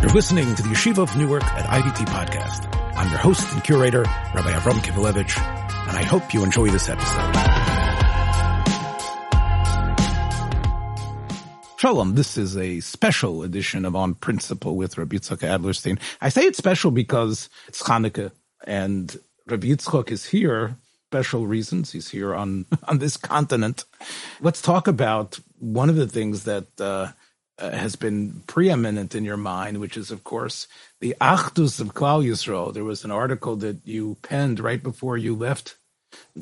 You're 0.00 0.12
listening 0.12 0.54
to 0.54 0.62
the 0.62 0.70
Yeshiva 0.70 1.02
of 1.02 1.14
Newark 1.14 1.44
at 1.44 1.66
IDT 1.66 2.06
podcast. 2.06 2.74
I'm 2.96 3.10
your 3.10 3.18
host 3.18 3.52
and 3.52 3.62
curator, 3.62 4.04
Rabbi 4.34 4.50
Avram 4.50 4.80
Kivelevitz, 4.80 5.38
and 5.88 5.98
I 5.98 6.02
hope 6.02 6.32
you 6.32 6.42
enjoy 6.42 6.70
this 6.70 6.88
episode. 6.88 7.34
Shalom, 11.78 12.14
this 12.14 12.38
is 12.38 12.56
a 12.56 12.80
special 12.80 13.42
edition 13.42 13.84
of 13.84 13.94
On 13.94 14.14
Principle 14.14 14.74
with 14.74 14.96
Rabbi 14.96 15.16
Yitzchak 15.16 15.46
Adlerstein. 15.46 16.00
I 16.22 16.30
say 16.30 16.44
it's 16.44 16.56
special 16.56 16.90
because 16.90 17.50
it's 17.68 17.82
Hanukkah 17.82 18.32
and 18.66 19.14
Rabbi 19.48 19.66
Yitzchak 19.66 20.10
is 20.10 20.24
here 20.24 20.78
special 21.10 21.44
reasons. 21.44 21.90
He's 21.90 22.08
here 22.08 22.34
on, 22.34 22.66
on 22.84 22.98
this 22.98 23.16
continent. 23.16 23.84
Let's 24.40 24.62
talk 24.62 24.86
about 24.86 25.40
one 25.58 25.90
of 25.90 25.96
the 25.96 26.06
things 26.06 26.44
that 26.44 26.68
uh, 26.80 27.08
uh, 27.60 27.70
has 27.72 27.96
been 27.96 28.42
preeminent 28.46 29.14
in 29.14 29.24
your 29.24 29.36
mind, 29.36 29.80
which 29.80 29.96
is, 29.96 30.10
of 30.10 30.24
course, 30.24 30.68
the 31.00 31.16
Achdus 31.20 31.80
of 31.80 31.94
Klal 31.94 32.24
Yisrael. 32.24 32.74
There 32.74 32.84
was 32.84 33.04
an 33.04 33.10
article 33.10 33.56
that 33.56 33.78
you 33.86 34.16
penned 34.22 34.60
right 34.60 34.82
before 34.82 35.16
you 35.18 35.34
left 35.34 35.76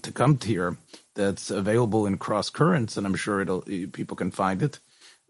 to 0.03 0.13
come 0.13 0.39
here 0.41 0.77
that's 1.15 1.51
available 1.51 2.07
in 2.07 2.19
Cross 2.19 2.51
Currents, 2.51 2.97
and 2.97 3.07
I'm 3.07 3.15
sure 3.17 3.41
it'll 3.41 3.63
people 3.63 4.17
can 4.17 4.31
find 4.31 4.63
it. 4.63 4.81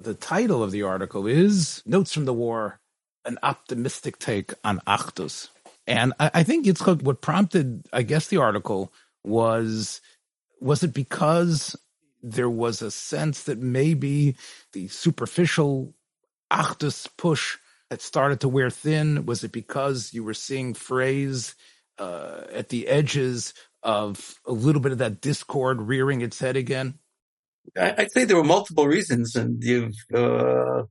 The 0.01 0.15
title 0.15 0.63
of 0.63 0.71
the 0.71 0.83
article 0.83 1.27
is 1.27 1.83
Notes 1.87 2.13
from 2.13 2.25
the 2.27 2.35
War, 2.35 2.81
an 3.25 3.39
optimistic 3.43 4.19
take 4.19 4.55
on 4.65 4.81
Achdus. 4.87 5.49
And 5.87 6.13
I, 6.21 6.31
I 6.35 6.43
think 6.43 6.67
it's 6.67 6.85
what 6.87 7.21
prompted, 7.21 7.85
I 7.93 8.03
guess, 8.03 8.29
the 8.29 8.39
article 8.39 8.93
was 9.25 10.01
was 10.61 10.83
it 10.83 10.95
because 10.95 11.77
there 12.23 12.51
was 12.51 12.83
a 12.83 12.91
sense 12.91 13.45
that 13.45 13.59
maybe 13.59 14.37
the 14.73 14.89
superficial 14.89 15.95
Achdus 16.51 17.09
push 17.17 17.59
had 17.91 18.01
started 18.01 18.41
to 18.41 18.49
wear 18.49 18.71
thin? 18.71 19.27
Was 19.27 19.45
it 19.45 19.53
because 19.53 20.13
you 20.13 20.25
were 20.25 20.35
seeing 20.35 20.75
phrase 20.75 21.55
uh, 21.99 22.45
at 22.53 22.69
the 22.69 22.89
edges 22.89 23.55
of 23.83 24.41
a 24.47 24.53
little 24.53 24.81
bit 24.81 24.93
of 24.93 24.99
that 24.99 25.21
discord 25.21 25.83
rearing 25.83 26.21
its 26.21 26.39
head 26.39 26.57
again? 26.57 26.99
I'd 27.77 28.11
say 28.13 28.25
there 28.25 28.37
were 28.37 28.45
multiple 28.45 28.87
reasons, 28.87 29.37
and 29.37 29.63
you've 29.63 29.97
uh, 30.15 30.85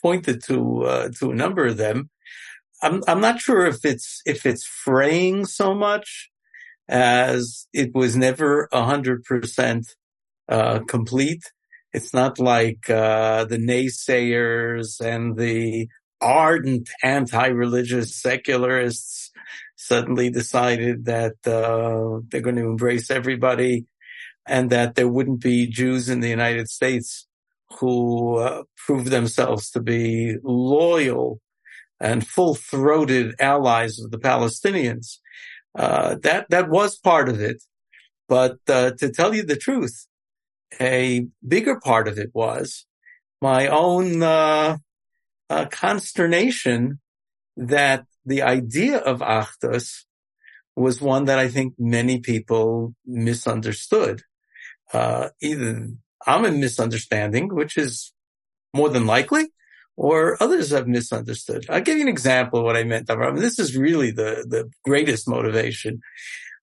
pointed 0.00 0.42
to 0.44 0.84
uh, 0.84 1.08
to 1.18 1.30
a 1.30 1.34
number 1.34 1.66
of 1.66 1.76
them. 1.76 2.10
I'm 2.82 3.02
I'm 3.06 3.20
not 3.20 3.40
sure 3.40 3.66
if 3.66 3.84
it's 3.84 4.22
if 4.24 4.46
it's 4.46 4.64
fraying 4.64 5.44
so 5.46 5.74
much 5.74 6.30
as 6.88 7.66
it 7.72 7.94
was 7.94 8.16
never 8.16 8.68
hundred 8.72 9.24
percent 9.24 9.94
uh, 10.56 10.78
complete. 10.96 11.44
It's 11.96 12.12
not 12.20 12.38
like 12.38 12.82
uh, 12.88 13.44
the 13.52 13.58
naysayers 13.72 15.00
and 15.12 15.36
the 15.36 15.88
ardent 16.20 16.88
anti-religious 17.02 18.10
secularists 18.26 19.30
suddenly 19.76 20.30
decided 20.30 20.96
that 21.06 21.36
uh, 21.46 22.20
they're 22.28 22.46
going 22.48 22.60
to 22.62 22.72
embrace 22.74 23.10
everybody 23.10 23.86
and 24.46 24.70
that 24.70 24.94
there 24.94 25.08
wouldn't 25.08 25.40
be 25.40 25.66
Jews 25.80 26.08
in 26.08 26.20
the 26.20 26.34
United 26.40 26.68
States 26.68 27.26
who 27.78 28.36
uh, 28.36 28.62
prove 28.84 29.06
themselves 29.10 29.70
to 29.70 29.80
be 29.80 30.36
loyal 30.42 31.40
and 31.98 32.26
full-throated 32.26 33.28
allies 33.40 33.98
of 34.00 34.10
the 34.10 34.18
Palestinians. 34.18 35.18
Uh, 35.74 36.16
that, 36.22 36.46
that 36.50 36.68
was 36.68 36.98
part 36.98 37.28
of 37.28 37.40
it. 37.40 37.58
But, 38.28 38.58
uh, 38.68 38.92
to 39.00 39.10
tell 39.10 39.34
you 39.34 39.44
the 39.44 39.56
truth, 39.56 40.06
a 40.80 41.26
bigger 41.46 41.78
part 41.80 42.08
of 42.08 42.18
it 42.18 42.30
was 42.34 42.86
my 43.40 43.66
own, 43.68 44.22
uh, 44.22 44.78
uh 45.50 45.66
consternation 45.66 47.00
that 47.56 48.04
the 48.24 48.42
idea 48.42 48.98
of 48.98 49.20
Achdus 49.20 50.04
was 50.76 51.00
one 51.00 51.26
that 51.26 51.38
I 51.38 51.48
think 51.48 51.74
many 51.78 52.20
people 52.20 52.94
misunderstood. 53.04 54.22
Uh, 54.92 55.28
either 55.40 55.88
I'm 56.26 56.44
a 56.44 56.50
misunderstanding, 56.50 57.54
which 57.54 57.76
is 57.76 58.12
more 58.74 58.88
than 58.88 59.06
likely, 59.06 59.48
or 59.96 60.42
others 60.42 60.70
have 60.70 60.86
misunderstood. 60.86 61.66
I'll 61.68 61.80
give 61.80 61.96
you 61.96 62.02
an 62.02 62.08
example 62.08 62.60
of 62.60 62.64
what 62.64 62.76
I 62.76 62.84
meant. 62.84 63.10
I 63.10 63.16
mean, 63.16 63.36
this 63.36 63.58
is 63.58 63.76
really 63.76 64.10
the, 64.10 64.46
the 64.48 64.70
greatest 64.84 65.28
motivation. 65.28 66.00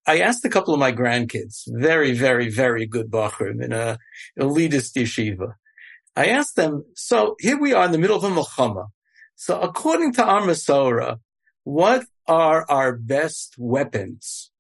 I 0.08 0.20
asked 0.20 0.46
a 0.46 0.50
couple 0.50 0.74
of 0.74 0.80
my 0.80 0.92
grandkids, 0.92 1.64
very, 1.68 2.14
very, 2.14 2.50
very 2.50 2.86
good 2.86 3.12
Bachrim 3.12 3.64
in 3.64 3.74
a 3.74 3.98
elitist 4.40 4.96
yeshiva. 4.96 5.54
I 6.16 6.28
asked 6.28 6.56
them, 6.56 6.84
so 6.96 7.36
here 7.40 7.60
we 7.60 7.74
are 7.74 7.86
in 7.86 7.92
the 7.92 7.98
middle 7.98 8.18
of 8.18 8.24
a 8.24 8.30
Milchama. 8.30 8.88
So 9.36 9.60
according 9.60 10.14
to 10.14 10.26
our 10.26 10.42
Masorah, 10.42 11.20
what 11.64 12.06
are 12.28 12.66
our 12.70 12.96
best 12.98 13.56
weapons? 13.58 14.52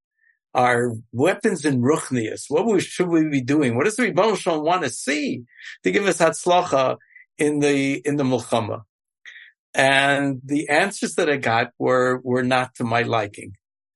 Our 0.53 0.93
weapons 1.11 1.65
in 1.65 1.81
Ruchnius. 1.81 2.45
What 2.47 2.81
should 2.81 3.07
we 3.07 3.27
be 3.27 3.41
doing? 3.41 3.75
What 3.75 3.85
does 3.85 3.95
the 3.95 4.03
Rebbe 4.03 4.21
want 4.45 4.83
to 4.83 4.89
see 4.89 5.43
to 5.83 5.91
give 5.91 6.05
us 6.05 6.19
Hatzlacha 6.19 6.97
in 7.39 7.59
the, 7.59 8.01
in 8.05 8.17
the 8.17 8.23
Mulchama. 8.23 8.83
And 9.73 10.41
the 10.43 10.69
answers 10.69 11.15
that 11.15 11.29
I 11.29 11.37
got 11.37 11.71
were, 11.79 12.19
were 12.23 12.43
not 12.43 12.75
to 12.75 12.83
my 12.83 13.01
liking. 13.01 13.53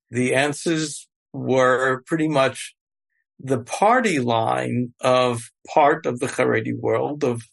The 0.10 0.36
answers 0.36 1.08
were 1.34 2.04
pretty 2.06 2.28
much 2.28 2.76
the 3.40 3.60
party 3.60 4.20
line 4.20 4.94
of 5.02 5.50
part 5.74 6.06
of 6.06 6.20
the 6.20 6.28
Haredi 6.28 6.74
world 6.78 7.24
of 7.24 7.44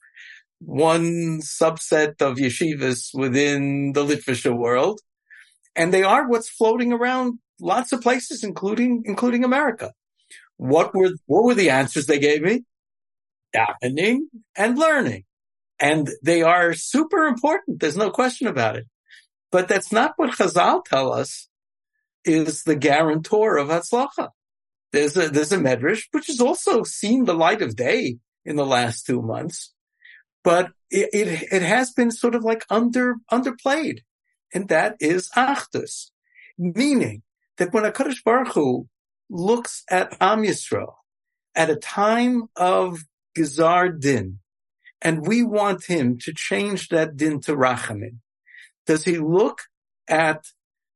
one 0.60 1.40
subset 1.40 2.20
of 2.20 2.36
yeshivas 2.36 3.08
within 3.14 3.92
the 3.92 4.04
Litvisha 4.04 4.56
world. 4.56 5.00
And 5.74 5.92
they 5.92 6.02
are 6.02 6.28
what's 6.28 6.50
floating 6.50 6.92
around 6.92 7.38
lots 7.60 7.92
of 7.92 8.02
places, 8.02 8.44
including, 8.44 9.02
including 9.06 9.44
America. 9.44 9.92
What 10.58 10.94
were, 10.94 11.12
what 11.26 11.44
were 11.44 11.54
the 11.54 11.70
answers 11.70 12.06
they 12.06 12.18
gave 12.18 12.42
me? 12.42 12.64
Davening 13.54 14.18
and 14.56 14.78
learning. 14.78 15.24
And 15.80 16.10
they 16.22 16.42
are 16.42 16.74
super 16.74 17.26
important. 17.26 17.80
There's 17.80 17.96
no 17.96 18.10
question 18.10 18.46
about 18.46 18.76
it. 18.76 18.86
But 19.50 19.66
that's 19.66 19.90
not 19.90 20.12
what 20.16 20.32
Chazal 20.32 20.84
tell 20.84 21.12
us 21.12 21.48
is 22.24 22.64
the 22.64 22.76
guarantor 22.76 23.56
of 23.56 23.68
Hatzlacha. 23.68 24.30
There's 24.92 25.16
a, 25.16 25.28
there's 25.28 25.52
a 25.52 25.58
medrash, 25.58 26.02
which 26.10 26.26
has 26.26 26.40
also 26.40 26.82
seen 26.82 27.24
the 27.24 27.34
light 27.34 27.62
of 27.62 27.76
day 27.76 28.18
in 28.44 28.56
the 28.56 28.66
last 28.66 29.06
two 29.06 29.22
months, 29.22 29.72
but 30.42 30.72
it, 30.90 31.10
it, 31.12 31.48
it 31.52 31.62
has 31.62 31.92
been 31.92 32.10
sort 32.10 32.34
of 32.34 32.44
like 32.44 32.64
under, 32.70 33.16
underplayed. 33.30 34.00
And 34.52 34.68
that 34.68 34.96
is 34.98 35.30
Achdus, 35.36 36.10
meaning 36.58 37.22
that 37.58 37.72
when 37.72 37.84
HaKadosh 37.84 38.24
Baruch 38.24 38.54
Hu 38.54 38.88
looks 39.28 39.84
at 39.88 40.16
Am 40.20 40.42
Yisrael 40.42 40.94
at 41.54 41.70
a 41.70 41.76
time 41.76 42.48
of 42.56 43.04
Gizar 43.36 43.98
Din, 44.00 44.40
and 45.02 45.26
we 45.26 45.42
want 45.42 45.84
him 45.84 46.18
to 46.18 46.32
change 46.34 46.88
that 46.88 47.16
din 47.16 47.40
to 47.42 47.56
rachamim. 47.56 48.18
Does 48.86 49.04
he 49.04 49.18
look 49.18 49.62
at 50.08 50.44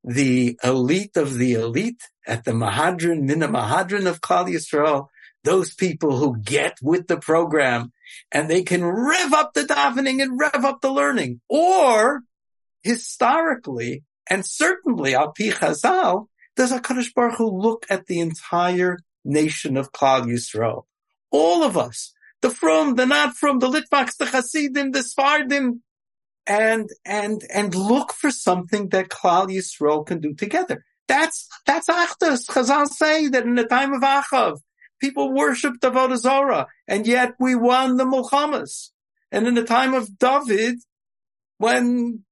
the 0.05 0.59
elite 0.63 1.17
of 1.17 1.39
the 1.39 1.55
elite, 1.55 2.03
at 2.27 2.45
the 2.45 2.53
Mahadran, 2.53 3.23
Mina 3.23 3.49
Mahadran 3.49 4.07
of 4.07 4.21
Klal 4.21 4.49
Yisrael, 4.49 5.09
those 5.43 5.75
people 5.75 6.17
who 6.17 6.39
get 6.39 6.79
with 6.83 7.07
the 7.07 7.19
program 7.19 7.93
and 8.33 8.49
they 8.49 8.63
can 8.63 8.85
rev 8.85 9.33
up 9.33 9.53
the 9.55 9.63
davening 9.63 10.23
and 10.23 10.39
rev 10.39 10.65
up 10.65 10.81
the 10.81 10.91
learning. 10.91 11.41
Or 11.49 12.23
historically, 12.83 14.05
and 14.29 14.45
certainly 14.45 15.15
al 15.15 15.33
pi 15.33 15.51
chazal, 15.51 16.29
does 16.57 16.73
HaKadosh 16.73 17.13
Baruch 17.15 17.37
Hu 17.39 17.47
look 17.47 17.85
at 17.91 18.07
the 18.07 18.21
entire 18.21 18.99
nation 19.25 19.77
of 19.77 19.93
Klal 19.93 20.25
Yisrael? 20.25 20.85
All 21.31 21.63
of 21.63 21.77
us 21.77 22.13
the 22.41 22.51
frum, 22.51 22.95
the 22.95 23.07
not 23.07 23.35
frum, 23.37 23.59
the 23.59 23.71
Litvaks, 23.71 24.19
the 24.19 24.27
Hasidim, 24.27 24.93
the 24.93 24.99
Svardim, 24.99 25.81
and, 26.47 26.89
and, 27.05 27.43
and 27.53 27.75
look 27.75 28.13
for 28.13 28.31
something 28.31 28.89
that 28.91 29.09
Klal 29.09 29.49
Yisrael 29.49 30.07
can 30.07 30.21
do 30.21 30.35
together. 30.35 30.85
That's, 31.09 31.49
that's 31.67 31.89
Achdus. 31.89 32.47
Chazal 32.47 32.87
say 32.87 33.29
that 33.29 33.45
in 33.45 33.55
the 33.55 33.65
time 33.65 33.93
of 33.93 34.03
Achav, 34.03 34.59
people 35.01 35.33
worshipped 35.33 35.83
Avodah 35.83 36.17
Zorah, 36.17 36.67
and 36.89 37.07
yet 37.07 37.35
we 37.39 37.55
won 37.55 37.97
the 37.97 38.05
Mulchamas. 38.05 38.91
And 39.31 39.47
in 39.47 39.55
the 39.55 39.65
time 39.65 39.95
of 39.95 40.19
David, 40.19 40.79
when 41.59 42.25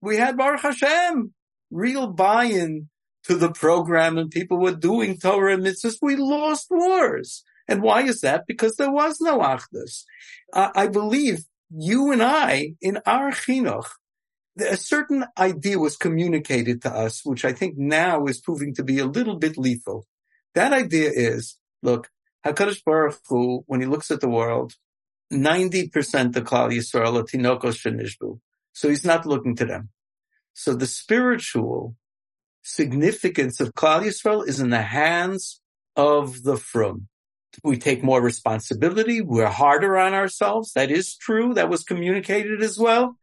we 0.00 0.16
had 0.16 0.36
Baruch 0.36 0.60
Hashem, 0.60 1.32
real 1.70 2.08
buy-in 2.08 2.88
to 3.24 3.34
the 3.34 3.50
program 3.50 4.18
and 4.18 4.30
people 4.30 4.60
were 4.60 4.74
doing 4.74 5.18
Torah 5.18 5.54
and 5.54 5.64
mitzvahs, 5.64 5.96
we 6.02 6.16
lost 6.16 6.66
wars. 6.70 7.42
And 7.66 7.82
why 7.82 8.02
is 8.02 8.20
that? 8.20 8.46
Because 8.46 8.76
there 8.76 8.92
was 8.92 9.20
no 9.20 9.38
Achdus. 9.38 10.04
I 10.52 10.86
believe 10.88 11.44
you 11.70 12.12
and 12.12 12.22
I, 12.22 12.74
in 12.80 12.98
our 13.06 13.30
chinuch, 13.30 13.88
a 14.58 14.76
certain 14.76 15.24
idea 15.36 15.78
was 15.78 15.96
communicated 15.96 16.82
to 16.82 16.90
us, 16.90 17.24
which 17.24 17.44
I 17.44 17.52
think 17.52 17.76
now 17.76 18.26
is 18.26 18.40
proving 18.40 18.74
to 18.74 18.84
be 18.84 18.98
a 18.98 19.06
little 19.06 19.36
bit 19.36 19.58
lethal. 19.58 20.06
That 20.54 20.72
idea 20.72 21.10
is, 21.12 21.56
look, 21.82 22.08
HaKadosh 22.46 22.84
Baruch 22.84 23.18
Hu, 23.28 23.64
when 23.66 23.80
he 23.80 23.86
looks 23.86 24.10
at 24.10 24.20
the 24.20 24.28
world, 24.28 24.74
90% 25.32 26.36
of 26.36 26.44
Klal 26.44 26.70
Yisrael 26.70 27.18
are 27.18 27.24
tinokos 27.24 27.80
shenishbu. 27.82 28.38
So 28.72 28.88
he's 28.88 29.04
not 29.04 29.26
looking 29.26 29.56
to 29.56 29.64
them. 29.64 29.88
So 30.52 30.74
the 30.74 30.86
spiritual 30.86 31.96
significance 32.62 33.60
of 33.60 33.74
Klal 33.74 34.02
Yisrael 34.02 34.46
is 34.46 34.60
in 34.60 34.70
the 34.70 34.82
hands 34.82 35.60
of 35.96 36.42
the 36.42 36.56
frum. 36.56 37.08
We 37.62 37.78
take 37.78 38.02
more 38.02 38.20
responsibility. 38.20 39.20
We're 39.20 39.46
harder 39.46 39.96
on 39.96 40.14
ourselves. 40.14 40.72
That 40.72 40.90
is 40.90 41.16
true. 41.16 41.54
That 41.54 41.68
was 41.68 41.84
communicated 41.84 42.62
as 42.62 42.78
well. 42.78 43.16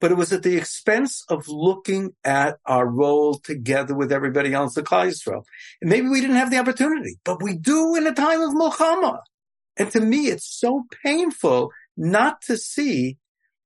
But 0.00 0.10
it 0.10 0.16
was 0.16 0.32
at 0.32 0.42
the 0.42 0.56
expense 0.56 1.24
of 1.28 1.48
looking 1.48 2.12
at 2.24 2.58
our 2.66 2.86
role 2.86 3.34
together 3.34 3.94
with 3.94 4.12
everybody 4.12 4.52
else 4.52 4.76
at 4.76 4.84
Klal 4.84 5.08
Yisrael. 5.08 5.44
And 5.80 5.90
maybe 5.90 6.08
we 6.08 6.20
didn't 6.20 6.36
have 6.36 6.50
the 6.50 6.58
opportunity, 6.58 7.18
but 7.24 7.42
we 7.42 7.56
do 7.56 7.94
in 7.94 8.06
a 8.06 8.12
time 8.12 8.40
of 8.40 8.52
Milchama. 8.52 9.20
And 9.76 9.90
to 9.92 10.00
me, 10.00 10.26
it's 10.26 10.46
so 10.46 10.84
painful 11.02 11.70
not 11.96 12.42
to 12.42 12.56
see 12.56 13.18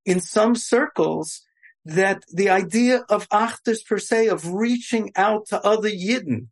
in 0.04 0.20
some 0.20 0.54
circles 0.54 1.42
that 1.84 2.22
the 2.32 2.50
idea 2.50 3.04
of 3.08 3.28
achdus 3.30 3.84
per 3.84 3.98
se, 3.98 4.28
of 4.28 4.52
reaching 4.52 5.10
out 5.16 5.46
to 5.46 5.64
other 5.64 5.90
Yidden, 5.90 6.48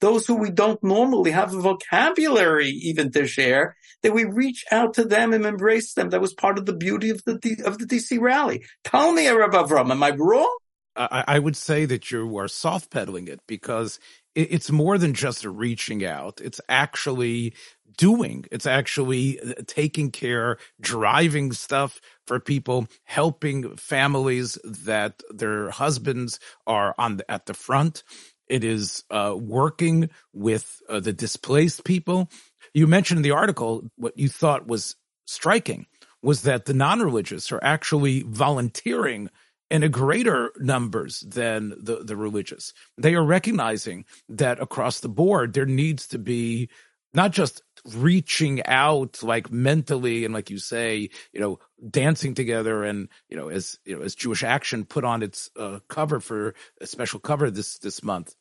those 0.00 0.26
who 0.26 0.36
we 0.36 0.50
don't 0.50 0.82
normally 0.82 1.30
have 1.30 1.54
a 1.54 1.60
vocabulary 1.60 2.68
even 2.68 3.10
to 3.12 3.26
share, 3.26 3.76
that 4.02 4.12
we 4.12 4.24
reach 4.24 4.64
out 4.70 4.94
to 4.94 5.04
them 5.04 5.32
and 5.32 5.46
embrace 5.46 5.94
them. 5.94 6.10
That 6.10 6.20
was 6.20 6.34
part 6.34 6.58
of 6.58 6.66
the 6.66 6.74
beauty 6.74 7.10
of 7.10 7.22
the 7.24 7.62
of 7.64 7.78
the 7.78 7.86
DC 7.86 8.20
rally. 8.20 8.64
Tell 8.84 9.12
me, 9.12 9.28
Rabbi 9.28 9.56
Avram, 9.56 9.90
am 9.90 10.02
I 10.02 10.10
wrong? 10.10 10.56
I, 10.96 11.24
I 11.28 11.38
would 11.38 11.56
say 11.56 11.84
that 11.84 12.10
you 12.10 12.38
are 12.38 12.48
soft 12.48 12.90
pedaling 12.90 13.28
it 13.28 13.40
because 13.46 14.00
it, 14.34 14.48
it's 14.52 14.70
more 14.70 14.98
than 14.98 15.14
just 15.14 15.44
reaching 15.44 16.04
out. 16.04 16.40
It's 16.42 16.60
actually 16.68 17.54
doing. 17.96 18.46
It's 18.50 18.66
actually 18.66 19.40
uh, 19.40 19.54
taking 19.66 20.10
care, 20.10 20.58
driving 20.80 21.52
stuff 21.52 22.00
for 22.26 22.40
people, 22.40 22.86
helping 23.04 23.76
families 23.76 24.58
that 24.64 25.22
their 25.30 25.70
husbands 25.70 26.38
are 26.66 26.94
on 26.98 27.18
the, 27.18 27.30
at 27.30 27.46
the 27.46 27.54
front. 27.54 28.02
It 28.48 28.64
is 28.64 29.04
uh, 29.10 29.34
working 29.36 30.10
with 30.32 30.80
uh, 30.88 31.00
the 31.00 31.12
displaced 31.12 31.84
people. 31.84 32.30
You 32.74 32.86
mentioned 32.86 33.18
in 33.18 33.22
the 33.22 33.32
article 33.32 33.90
what 33.96 34.18
you 34.18 34.28
thought 34.28 34.66
was 34.66 34.96
striking 35.26 35.86
was 36.22 36.42
that 36.42 36.64
the 36.64 36.74
non-religious 36.74 37.52
are 37.52 37.62
actually 37.62 38.22
volunteering 38.22 39.30
in 39.70 39.82
a 39.82 39.88
greater 39.88 40.52
numbers 40.58 41.20
than 41.20 41.70
the, 41.80 42.04
the 42.04 42.16
religious. 42.16 42.72
They 42.96 43.14
are 43.14 43.24
recognizing 43.24 44.04
that 44.28 44.60
across 44.60 45.00
the 45.00 45.08
board, 45.08 45.52
there 45.52 45.66
needs 45.66 46.06
to 46.08 46.18
be 46.18 46.68
not 47.14 47.32
just 47.32 47.62
reaching 47.94 48.64
out 48.66 49.22
like 49.22 49.50
mentally 49.50 50.24
and 50.24 50.34
like 50.34 50.50
you 50.50 50.58
say, 50.58 51.08
you 51.32 51.40
know, 51.40 51.58
dancing 51.88 52.34
together 52.34 52.84
and, 52.84 53.08
you 53.28 53.36
know, 53.36 53.48
as, 53.48 53.78
you 53.84 53.96
know, 53.96 54.02
as 54.02 54.14
Jewish 54.14 54.42
Action 54.42 54.84
put 54.84 55.04
on 55.04 55.22
its 55.22 55.50
uh, 55.58 55.78
cover 55.88 56.20
for 56.20 56.54
a 56.80 56.86
special 56.86 57.20
cover 57.20 57.50
this, 57.50 57.78
this 57.78 58.02
month. 58.02 58.34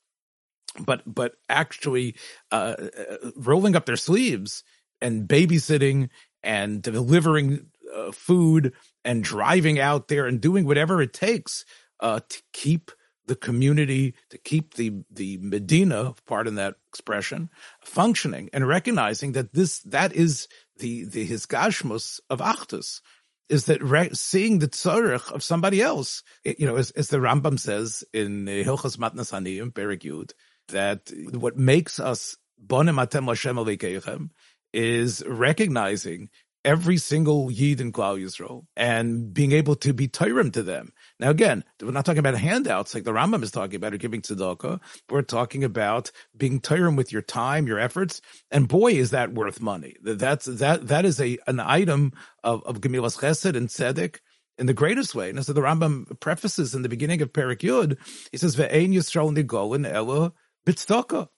But, 0.79 1.03
but 1.05 1.35
actually, 1.47 2.15
uh, 2.51 2.75
uh 2.79 3.31
rolling 3.37 3.75
up 3.75 3.85
their 3.85 3.95
sleeves 3.95 4.63
and 5.01 5.27
babysitting 5.27 6.09
and 6.43 6.81
delivering 6.81 7.67
uh, 7.95 8.11
food 8.11 8.73
and 9.03 9.23
driving 9.23 9.79
out 9.79 10.07
there 10.07 10.25
and 10.25 10.41
doing 10.41 10.65
whatever 10.65 11.01
it 11.01 11.13
takes 11.13 11.65
uh, 11.99 12.19
to 12.27 12.41
keep 12.51 12.91
the 13.27 13.35
community, 13.35 14.13
to 14.29 14.37
keep 14.37 14.75
the 14.75 15.03
the 15.11 15.37
Medina, 15.41 16.13
pardon 16.25 16.55
that 16.55 16.75
expression, 16.89 17.49
functioning 17.81 18.49
and 18.53 18.67
recognizing 18.67 19.33
that 19.33 19.53
this 19.53 19.79
that 19.79 20.13
is 20.13 20.47
the 20.77 21.05
the 21.05 21.27
hisgashmus 21.27 22.19
of 22.29 22.39
Achdus, 22.39 23.01
is 23.49 23.65
that 23.65 23.83
re- 23.83 24.13
seeing 24.13 24.59
the 24.59 24.67
tzarech 24.67 25.31
of 25.31 25.43
somebody 25.43 25.81
else. 25.81 26.23
It, 26.43 26.59
you 26.59 26.67
know, 26.67 26.75
as, 26.77 26.91
as, 26.91 27.09
the 27.09 27.17
Rambam 27.17 27.59
says 27.59 28.03
in 28.13 28.47
eh, 28.47 28.63
Hilchas 28.63 28.97
Matnas 28.97 29.31
Haniyim, 29.31 29.71
Perik 29.71 30.01
Yud, 30.01 30.31
that 30.69 31.11
what 31.37 31.57
makes 31.57 31.99
us 31.99 32.37
bonim 32.65 33.03
atem 33.03 33.27
Hashem 33.27 34.29
is 34.73 35.23
recognizing 35.25 36.29
every 36.65 36.97
single 36.97 37.51
Yid 37.51 37.79
in 37.79 37.91
Klal 37.91 38.21
Yisrael 38.21 38.65
and 38.75 39.33
being 39.33 39.51
able 39.51 39.75
to 39.75 39.93
be 39.93 40.07
Torah 40.07 40.49
to 40.49 40.63
them. 40.63 40.91
Now, 41.19 41.29
again, 41.29 41.63
we're 41.81 41.91
not 41.91 42.05
talking 42.05 42.19
about 42.19 42.35
handouts 42.35 42.93
like 42.93 43.03
the 43.03 43.11
Rambam 43.11 43.43
is 43.43 43.51
talking 43.51 43.75
about 43.75 43.93
or 43.93 43.97
giving 43.97 44.21
tzedakah. 44.21 44.81
We're 45.09 45.21
talking 45.21 45.63
about 45.63 46.11
being 46.35 46.59
Torah 46.59 46.91
with 46.91 47.13
your 47.13 47.21
time, 47.21 47.67
your 47.67 47.79
efforts, 47.79 48.19
and 48.51 48.67
boy, 48.67 48.93
is 48.93 49.11
that 49.11 49.33
worth 49.33 49.61
money. 49.61 49.95
That's 50.01 50.45
that 50.45 50.87
that 50.87 51.05
is 51.05 51.21
a 51.21 51.37
an 51.47 51.59
item 51.59 52.13
of 52.43 52.63
of 52.65 52.81
Gemilas 52.81 53.19
Chesed 53.19 53.55
and 53.55 53.69
Tzedek 53.69 54.17
in 54.57 54.65
the 54.65 54.73
greatest 54.73 55.13
way. 55.13 55.29
And 55.29 55.45
so 55.45 55.53
the 55.53 55.61
Rambam 55.61 56.19
prefaces 56.19 56.73
in 56.73 56.81
the 56.81 56.89
beginning 56.89 57.21
of 57.21 57.31
Perik 57.31 57.59
Yud, 57.59 57.97
he 58.31 58.37
says, 58.37 58.55
"Ve'ein 58.55 58.93
Yisrael 58.93 59.35
nigolin 59.35 59.89
ella 59.89 60.33
bitzdaka." 60.65 61.29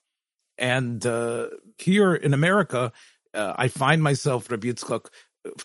And 0.56 1.06
uh, 1.06 1.48
here 1.78 2.14
in 2.14 2.34
America, 2.34 2.92
uh, 3.34 3.54
I 3.56 3.68
find 3.68 4.02
myself, 4.02 4.50
Rabbi 4.50 4.72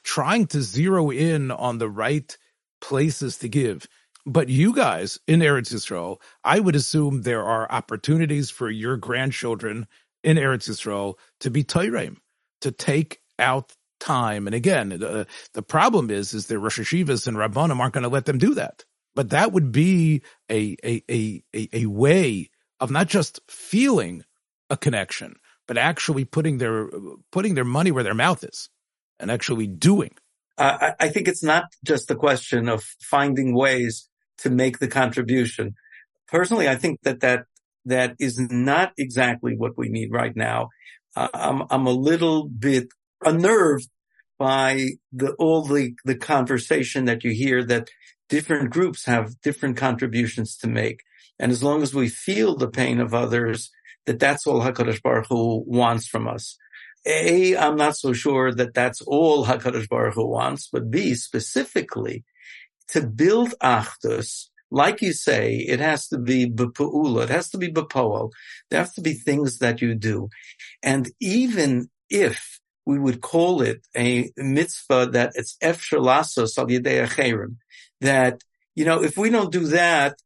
trying 0.04 0.48
to 0.48 0.62
zero 0.62 1.10
in 1.12 1.51
on 1.51 1.77
the 1.77 1.89
right 1.89 2.38
places 2.81 3.38
to 3.39 3.50
give. 3.50 3.88
But 4.25 4.50
you 4.50 4.74
guys 4.74 5.19
in 5.27 5.42
Eretz 5.42 5.74
Yisrael, 5.74 6.18
I 6.44 6.60
would 6.60 6.75
assume 6.75 7.21
there 7.21 7.44
are 7.44 7.69
opportunities 7.71 8.50
for 8.50 8.69
your 8.69 8.95
grandchildren 8.98 9.88
in 10.24 10.38
Eretz 10.38 10.69
Yisrael 10.69 11.15
to 11.42 11.51
be 11.51 11.63
Torahim, 11.63 12.18
to 12.62 12.71
take 12.71 13.19
out 13.38 13.74
time. 14.00 14.48
And 14.48 14.56
again, 14.56 14.89
the, 14.89 15.27
the 15.54 15.62
problem 15.62 16.10
is, 16.10 16.33
is 16.33 16.48
that 16.48 16.60
Rosh 16.60 16.80
Hashivas 16.80 17.27
and 17.27 17.38
Rabbanim 17.38 17.80
aren't 17.80 17.94
going 17.94 18.04
to 18.04 18.10
let 18.10 18.25
them 18.25 18.38
do 18.38 18.54
that. 18.54 18.86
But 19.15 19.30
that 19.31 19.51
would 19.51 19.71
be 19.71 20.21
a, 20.50 20.75
a, 20.83 21.04
a, 21.10 21.44
a, 21.56 21.69
a 21.74 21.86
way 21.88 22.50
of 22.80 22.92
not 22.92 23.07
just 23.07 23.39
feeling 23.50 24.24
a 24.69 24.77
connection, 24.77 25.36
but 25.68 25.77
actually 25.77 26.25
putting 26.25 26.57
their 26.57 26.89
putting 27.31 27.56
their 27.56 27.65
money 27.65 27.92
where 27.92 28.04
their 28.04 28.13
mouth 28.13 28.44
is 28.44 28.69
and 29.19 29.31
actually 29.31 29.68
doing. 29.68 30.12
Uh, 30.57 30.92
I 31.00 31.10
think 31.10 31.27
it's 31.27 31.44
not 31.44 31.65
just 31.83 32.12
a 32.12 32.15
question 32.15 32.69
of 32.69 32.83
finding 33.01 33.56
ways 33.56 34.10
to 34.39 34.50
make 34.50 34.80
the 34.80 34.88
contribution. 34.88 35.75
Personally, 36.27 36.68
I 36.68 36.75
think 36.75 37.00
that 37.04 37.21
that 37.21 37.45
that 37.86 38.15
is 38.19 38.39
not 38.39 38.94
exactly 38.98 39.56
what 39.57 39.77
we 39.77 39.89
need 39.89 40.12
right 40.12 40.36
now. 40.36 40.69
Uh, 41.15 41.27
I'm 41.33 41.63
I'm 41.69 41.88
a 41.88 41.92
little 41.92 42.48
bit 42.48 42.88
unnerved 43.24 43.89
by 44.38 44.89
the 45.12 45.33
all 45.33 45.63
the 45.63 45.94
the 46.06 46.15
conversation 46.15 47.06
that 47.06 47.24
you 47.24 47.31
hear 47.31 47.63
that 47.63 47.89
different 48.30 48.71
groups 48.71 49.06
have 49.06 49.41
different 49.41 49.77
contributions 49.77 50.58
to 50.58 50.67
make, 50.67 51.01
and 51.39 51.51
as 51.51 51.63
long 51.63 51.82
as 51.82 51.93
we 51.93 52.10
feel 52.10 52.55
the 52.55 52.70
pain 52.70 53.00
of 53.00 53.13
others, 53.13 53.72
that 54.05 54.19
that's 54.19 54.45
all 54.48 54.62
Hakadosh 54.62 55.01
Baruch 55.01 55.27
Hu 55.29 55.63
wants 55.65 56.07
from 56.07 56.27
us. 56.27 56.57
A, 57.05 57.57
I'm 57.57 57.75
not 57.75 57.98
so 57.98 58.13
sure 58.13 58.53
that 58.53 58.74
that's 58.74 59.01
all 59.01 59.45
Hakadosh 59.45 59.89
Baruch 59.89 60.15
Hu 60.15 60.25
wants, 60.27 60.69
but 60.72 60.89
B, 60.89 61.15
specifically, 61.15 62.24
to 62.89 63.05
build 63.05 63.53
Achdus, 63.62 64.50
like 64.72 65.01
you 65.01 65.13
say, 65.13 65.57
it 65.57 65.79
has 65.79 66.07
to 66.07 66.17
be 66.17 66.50
b'pu'ula, 66.50 67.24
it 67.24 67.29
has 67.29 67.50
to 67.51 67.57
be 67.57 67.72
b'poel, 67.72 68.31
there 68.69 68.79
have 68.79 68.93
to 68.95 69.01
be 69.01 69.13
things 69.13 69.60
that 69.60 69.81
you 69.81 69.93
do. 69.95 70.29
And 70.81 71.12
even 71.19 71.89
if 72.10 72.60
we 72.86 73.00
would 73.00 73.22
call 73.22 73.62
it 73.62 73.86
a 73.95 74.31
mitzvah 74.36 75.10
that 75.12 75.33
it's 75.36 75.57
efshar 75.63 76.00
lasos 76.00 76.57
al 76.57 76.67
yedei 76.67 77.55
that, 78.01 78.41
you 78.75 78.86
know, 78.86 79.03
if 79.03 79.17
we 79.17 79.29
don't 79.29 79.51
do 79.51 79.67
that, 79.67 80.17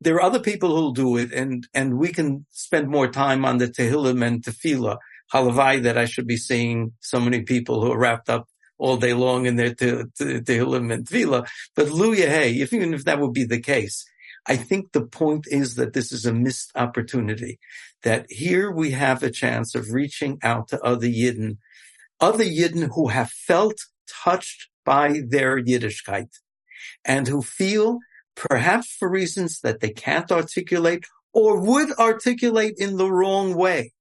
there 0.00 0.16
are 0.16 0.22
other 0.22 0.40
people 0.40 0.74
who'll 0.74 0.92
do 0.92 1.16
it 1.16 1.32
and, 1.32 1.66
and 1.74 1.98
we 1.98 2.12
can 2.12 2.46
spend 2.50 2.88
more 2.88 3.08
time 3.08 3.44
on 3.44 3.58
the 3.58 3.68
Tehillim 3.68 4.24
and 4.24 4.42
Tefillah. 4.42 4.98
Halavai 5.32 5.82
that 5.82 5.98
I 5.98 6.04
should 6.04 6.26
be 6.26 6.36
seeing 6.36 6.92
so 7.00 7.18
many 7.18 7.42
people 7.42 7.82
who 7.82 7.92
are 7.92 7.98
wrapped 7.98 8.30
up 8.30 8.48
all 8.78 8.96
day 8.96 9.14
long 9.14 9.46
in 9.46 9.56
their 9.56 9.74
Tehillim 9.74 10.92
and 10.92 11.06
Tefillah. 11.06 11.48
But 11.74 11.88
Luya, 11.88 12.28
hey, 12.28 12.52
if, 12.60 12.72
even 12.72 12.94
if 12.94 13.04
that 13.04 13.20
would 13.20 13.32
be 13.32 13.44
the 13.44 13.60
case, 13.60 14.04
I 14.46 14.56
think 14.56 14.92
the 14.92 15.04
point 15.04 15.46
is 15.50 15.74
that 15.74 15.92
this 15.92 16.12
is 16.12 16.24
a 16.24 16.32
missed 16.32 16.70
opportunity. 16.76 17.58
That 18.02 18.26
here 18.28 18.70
we 18.70 18.92
have 18.92 19.22
a 19.22 19.30
chance 19.30 19.74
of 19.74 19.90
reaching 19.90 20.38
out 20.42 20.68
to 20.68 20.80
other 20.82 21.08
Yidden, 21.08 21.58
other 22.20 22.44
Yidden 22.44 22.90
who 22.94 23.08
have 23.08 23.30
felt 23.30 23.78
touched 24.08 24.68
by 24.84 25.22
their 25.26 25.60
Yiddishkeit 25.60 26.28
and 27.04 27.26
who 27.26 27.42
feel 27.42 27.98
perhaps 28.36 28.94
for 28.98 29.08
reasons 29.08 29.60
that 29.60 29.80
they 29.80 29.90
can't 29.90 30.30
articulate 30.30 31.04
or 31.32 31.60
would 31.60 31.90
articulate 31.98 32.74
in 32.78 32.96
the 32.96 33.10
wrong 33.10 33.54
way. 33.54 33.92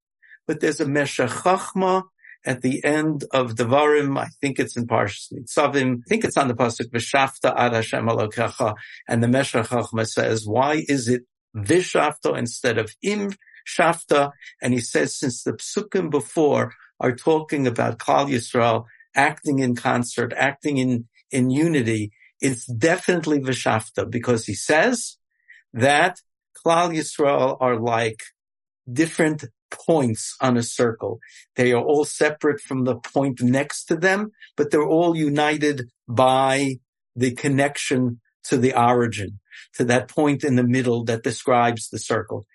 But 0.48 0.60
there's 0.60 0.80
a 0.80 0.88
Meshech 0.88 1.30
Chachma 1.30 2.04
at 2.46 2.62
the 2.62 2.84
end 2.84 3.24
of 3.32 3.56
Devarim. 3.56 4.18
I 4.18 4.28
think 4.40 4.60
it's 4.60 4.78
in 4.78 4.86
Parshas 4.86 5.34
Nitzavim. 5.34 5.98
I 5.98 6.08
think 6.08 6.24
it's 6.24 6.38
on 6.38 6.48
the 6.48 6.54
pasuk 6.54 6.92
V'shavta 6.92 7.54
ad 7.58 7.74
Hashem 7.74 8.06
Elokecha, 8.06 8.76
and 9.08 9.24
the 9.24 9.28
Meshech 9.28 9.68
Chachma 9.68 10.08
says, 10.08 10.46
"Why 10.46 10.84
is 10.88 11.08
it 11.08 11.24
V'shavta 11.56 12.38
instead 12.38 12.78
of 12.78 12.94
Im 13.02 13.32
Shavta?" 13.68 14.32
And 14.62 14.74
he 14.74 14.80
says, 14.80 15.18
since 15.18 15.44
the 15.44 15.54
psukim 15.54 16.12
before 16.12 16.74
are 17.00 17.16
talking 17.16 17.66
about 17.66 17.98
Klal 17.98 18.30
Yisrael 18.30 18.86
acting 19.16 19.60
in 19.60 19.76
concert, 19.76 20.34
acting 20.36 20.78
in 20.78 21.08
in 21.32 21.50
unity, 21.50 22.12
it's 22.42 22.66
definitely 22.66 23.40
V'shavta 23.40 24.10
because 24.10 24.46
he 24.46 24.54
says 24.54 25.18
that 25.74 26.20
Klal 26.66 26.96
Yisrael 26.96 27.58
are 27.60 27.80
like 27.80 28.24
different 28.92 29.46
points 29.72 30.36
on 30.42 30.58
a 30.58 30.64
circle. 30.64 31.20
They 31.56 31.72
are 31.74 31.84
all 31.84 32.06
separate 32.06 32.62
from 32.62 32.84
the 32.84 32.96
point 32.96 33.42
next 33.42 33.86
to 33.86 33.96
them, 33.96 34.32
but 34.56 34.72
they're 34.72 34.88
all 34.88 35.16
united 35.16 35.90
by 36.08 36.80
the 37.16 37.32
connection 37.32 38.22
to 38.44 38.58
the 38.58 38.80
origin, 38.80 39.40
to 39.74 39.84
that 39.86 40.08
point 40.08 40.44
in 40.44 40.56
the 40.56 40.64
middle 40.64 41.04
that 41.06 41.24
describes 41.24 41.90
the 41.90 42.00
circle. 42.00 42.46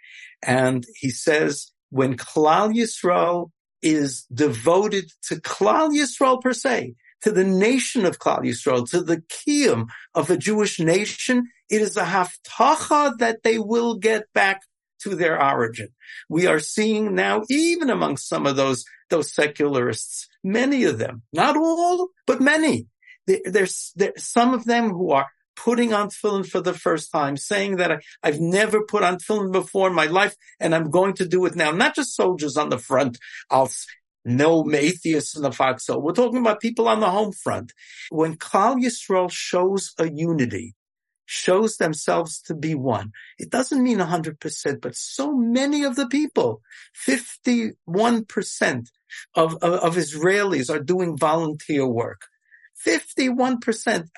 And 0.42 0.84
he 0.96 1.10
says, 1.10 1.72
when 1.90 2.16
Klal 2.16 2.72
Yisrael 2.72 3.50
is 3.82 4.24
devoted 4.32 5.10
to 5.28 5.36
Klal 5.36 5.90
Yisrael 5.90 6.40
per 6.40 6.52
se, 6.52 6.94
to 7.22 7.30
the 7.30 7.44
nation 7.44 8.06
of 8.06 8.18
Klal 8.18 8.40
Yisrael, 8.40 8.88
to 8.90 9.02
the 9.02 9.22
kiyum 9.22 9.88
of 10.14 10.30
a 10.30 10.36
Jewish 10.36 10.80
nation, 10.80 11.48
it 11.68 11.82
is 11.82 11.96
a 11.96 12.04
havtacha 12.04 13.18
that 13.18 13.42
they 13.42 13.58
will 13.58 13.96
get 13.96 14.24
back 14.32 14.62
to 15.02 15.14
their 15.14 15.42
origin. 15.42 15.88
We 16.28 16.46
are 16.46 16.60
seeing 16.60 17.14
now, 17.14 17.42
even 17.48 17.90
among 17.90 18.18
some 18.18 18.46
of 18.46 18.56
those, 18.56 18.84
those 19.08 19.32
secularists, 19.32 20.28
many 20.44 20.84
of 20.84 20.98
them, 20.98 21.22
not 21.32 21.56
all, 21.56 22.08
but 22.26 22.40
many. 22.40 22.86
There's, 23.26 23.92
there's 23.96 24.24
some 24.24 24.54
of 24.54 24.64
them 24.64 24.90
who 24.90 25.12
are 25.12 25.28
putting 25.56 25.92
on 25.92 26.08
tefillin 26.08 26.46
for 26.46 26.60
the 26.60 26.72
first 26.72 27.12
time, 27.12 27.36
saying 27.36 27.76
that 27.76 27.92
I, 27.92 28.00
have 28.22 28.40
never 28.40 28.82
put 28.82 29.02
on 29.02 29.18
tefillin 29.18 29.52
before 29.52 29.88
in 29.88 29.94
my 29.94 30.06
life 30.06 30.34
and 30.58 30.74
I'm 30.74 30.90
going 30.90 31.14
to 31.14 31.28
do 31.28 31.44
it 31.46 31.54
now. 31.54 31.70
Not 31.70 31.94
just 31.94 32.16
soldiers 32.16 32.56
on 32.56 32.70
the 32.70 32.78
front. 32.78 33.18
I'll 33.50 33.70
no 34.24 34.70
atheists 34.72 35.36
in 35.36 35.42
the 35.42 35.52
foxhole. 35.52 36.02
We're 36.02 36.12
talking 36.12 36.40
about 36.40 36.60
people 36.60 36.88
on 36.88 37.00
the 37.00 37.10
home 37.10 37.32
front. 37.32 37.72
When 38.10 38.36
Klal 38.36 38.76
Yisrael 38.82 39.30
shows 39.30 39.92
a 39.98 40.10
unity, 40.10 40.74
shows 41.26 41.76
themselves 41.76 42.40
to 42.42 42.54
be 42.54 42.74
one. 42.74 43.12
It 43.38 43.50
doesn't 43.50 43.82
mean 43.82 43.98
100%, 43.98 44.80
but 44.80 44.96
so 44.96 45.32
many 45.32 45.84
of 45.84 45.94
the 45.94 46.08
people, 46.08 46.60
51% 47.06 48.86
of, 49.36 49.54
of, 49.62 49.62
of 49.62 49.94
Israelis 49.96 50.68
are 50.74 50.82
doing 50.82 51.16
volunteer 51.16 51.86
work. 51.86 52.22
51%. 52.86 54.08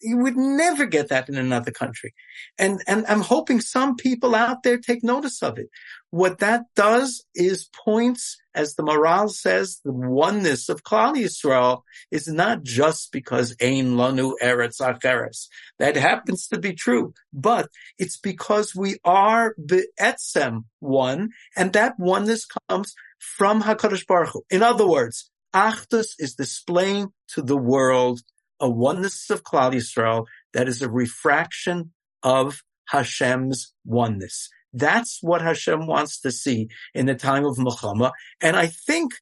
You 0.00 0.16
would 0.18 0.36
never 0.36 0.86
get 0.86 1.08
that 1.08 1.28
in 1.28 1.36
another 1.36 1.70
country. 1.70 2.14
And, 2.58 2.80
and 2.86 3.04
I'm 3.06 3.20
hoping 3.20 3.60
some 3.60 3.96
people 3.96 4.34
out 4.34 4.62
there 4.62 4.78
take 4.78 5.04
notice 5.04 5.42
of 5.42 5.58
it. 5.58 5.68
What 6.10 6.38
that 6.38 6.64
does 6.74 7.24
is 7.34 7.68
points, 7.84 8.38
as 8.54 8.74
the 8.74 8.82
Maharal 8.82 9.30
says, 9.30 9.80
the 9.84 9.92
oneness 9.92 10.68
of 10.68 10.82
Klal 10.82 11.14
Yisrael 11.14 11.82
is 12.10 12.26
not 12.26 12.62
just 12.62 13.12
because 13.12 13.54
Ein 13.62 13.92
Lanu 13.92 14.32
Eretz 14.42 14.80
Acheres. 14.80 15.46
That 15.78 15.96
happens 15.96 16.48
to 16.48 16.58
be 16.58 16.72
true, 16.72 17.14
but 17.32 17.68
it's 17.98 18.18
because 18.18 18.74
we 18.74 18.96
are 19.04 19.54
the 19.56 19.86
Etzem 20.00 20.64
one, 20.80 21.30
and 21.56 21.72
that 21.74 21.98
oneness 21.98 22.46
comes 22.68 22.94
from 23.20 23.62
HaKadosh 23.62 24.06
Baruch 24.06 24.30
Hu. 24.32 24.42
In 24.50 24.62
other 24.62 24.86
words, 24.86 25.30
Achdus 25.54 26.14
is 26.18 26.34
displaying 26.34 27.12
to 27.34 27.42
the 27.42 27.56
world 27.56 28.20
a 28.60 28.68
oneness 28.68 29.30
of 29.30 29.42
Klal 29.42 29.72
Yisrael 29.72 30.26
that 30.52 30.68
is 30.68 30.82
a 30.82 30.90
refraction 30.90 31.92
of 32.22 32.62
Hashem's 32.88 33.72
oneness. 33.84 34.48
That's 34.72 35.18
what 35.22 35.42
Hashem 35.42 35.86
wants 35.86 36.20
to 36.20 36.30
see 36.30 36.68
in 36.94 37.06
the 37.06 37.14
time 37.14 37.44
of 37.44 37.56
Milchama. 37.56 38.12
And 38.40 38.56
I 38.56 38.66
think 38.66 39.14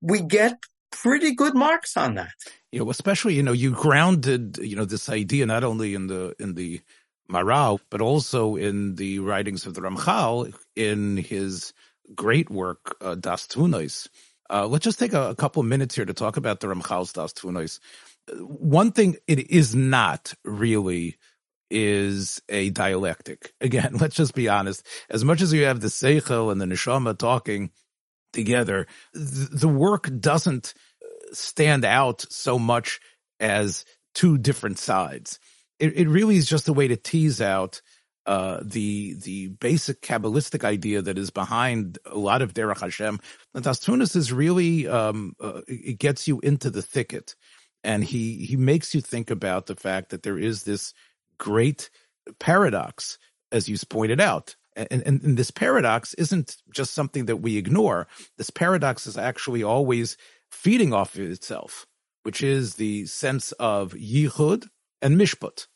we 0.00 0.22
get 0.22 0.58
pretty 0.90 1.34
good 1.34 1.54
marks 1.54 1.96
on 1.96 2.14
that. 2.14 2.32
You 2.72 2.80
know, 2.80 2.90
especially, 2.90 3.34
you 3.34 3.42
know, 3.42 3.52
you 3.52 3.70
grounded, 3.72 4.58
you 4.58 4.76
know, 4.76 4.84
this 4.84 5.08
idea 5.08 5.46
not 5.46 5.64
only 5.64 5.94
in 5.94 6.06
the, 6.06 6.34
in 6.40 6.54
the 6.54 6.80
Maharal, 7.30 7.80
but 7.90 8.00
also 8.00 8.56
in 8.56 8.94
the 8.96 9.18
writings 9.18 9.66
of 9.66 9.74
the 9.74 9.82
Ramchal 9.82 10.54
in 10.74 11.16
his 11.16 11.72
great 12.14 12.50
work, 12.50 12.96
uh, 13.00 13.14
Da'as 13.14 13.46
Tevunos. 13.46 14.08
Uh, 14.50 14.66
let's 14.66 14.84
just 14.84 14.98
take 14.98 15.12
a, 15.12 15.30
a 15.30 15.34
couple 15.34 15.62
minutes 15.62 15.94
here 15.94 16.04
to 16.04 16.14
talk 16.14 16.36
about 16.36 16.60
the 16.60 16.66
Ramchal's 16.68 17.12
Da'as 17.12 17.32
Tevunos. 17.32 17.80
One 18.40 18.92
thing 18.92 19.16
it 19.26 19.50
is 19.50 19.74
not 19.74 20.34
really 20.44 21.16
is 21.70 22.40
a 22.48 22.70
dialectic. 22.70 23.52
Again, 23.60 23.96
let's 24.00 24.16
just 24.16 24.34
be 24.34 24.48
honest. 24.48 24.86
As 25.10 25.24
much 25.24 25.42
as 25.42 25.52
you 25.52 25.64
have 25.64 25.80
the 25.80 25.88
Seichel 25.88 26.50
and 26.50 26.60
the 26.60 26.66
Neshama 26.66 27.16
talking 27.18 27.70
together, 28.32 28.86
th- 29.14 29.50
the 29.50 29.68
work 29.68 30.10
doesn't 30.18 30.74
stand 31.32 31.84
out 31.84 32.24
so 32.30 32.58
much 32.58 33.00
as 33.40 33.84
two 34.14 34.38
different 34.38 34.78
sides. 34.78 35.38
It, 35.78 35.96
it 35.96 36.08
really 36.08 36.36
is 36.36 36.48
just 36.48 36.68
a 36.68 36.72
way 36.72 36.88
to 36.88 36.96
tease 36.96 37.40
out 37.40 37.82
uh, 38.28 38.60
the 38.62 39.14
the 39.14 39.48
basic 39.48 40.02
kabbalistic 40.02 40.62
idea 40.62 41.00
that 41.00 41.16
is 41.16 41.30
behind 41.30 41.98
a 42.04 42.18
lot 42.18 42.42
of 42.42 42.52
Derech 42.52 42.82
Hashem. 42.82 43.18
The 43.54 43.62
Das 43.62 43.88
is 44.14 44.30
really 44.34 44.86
um, 44.86 45.34
uh, 45.40 45.62
it 45.66 45.98
gets 45.98 46.28
you 46.28 46.38
into 46.40 46.68
the 46.68 46.82
thicket, 46.82 47.34
and 47.82 48.04
he 48.04 48.44
he 48.44 48.54
makes 48.58 48.94
you 48.94 49.00
think 49.00 49.30
about 49.30 49.64
the 49.64 49.76
fact 49.76 50.10
that 50.10 50.24
there 50.24 50.38
is 50.38 50.64
this 50.64 50.92
great 51.38 51.88
paradox, 52.38 53.18
as 53.50 53.66
you 53.66 53.78
pointed 53.88 54.20
out. 54.20 54.56
And, 54.76 55.02
and, 55.06 55.22
and, 55.22 55.36
this 55.36 55.50
paradox 55.50 56.14
isn't 56.14 56.58
just 56.72 56.94
something 56.94 57.26
that 57.26 57.38
we 57.38 57.56
ignore. 57.56 58.06
This 58.36 58.50
paradox 58.50 59.08
is 59.08 59.16
actually 59.16 59.64
always 59.64 60.16
feeding 60.52 60.92
off 60.92 61.16
of 61.16 61.22
itself, 61.22 61.84
which 62.22 62.42
is 62.42 62.74
the 62.74 63.06
sense 63.06 63.50
of 63.52 63.94
yichud 63.94 64.68
and 65.02 65.18
mishput. 65.18 65.66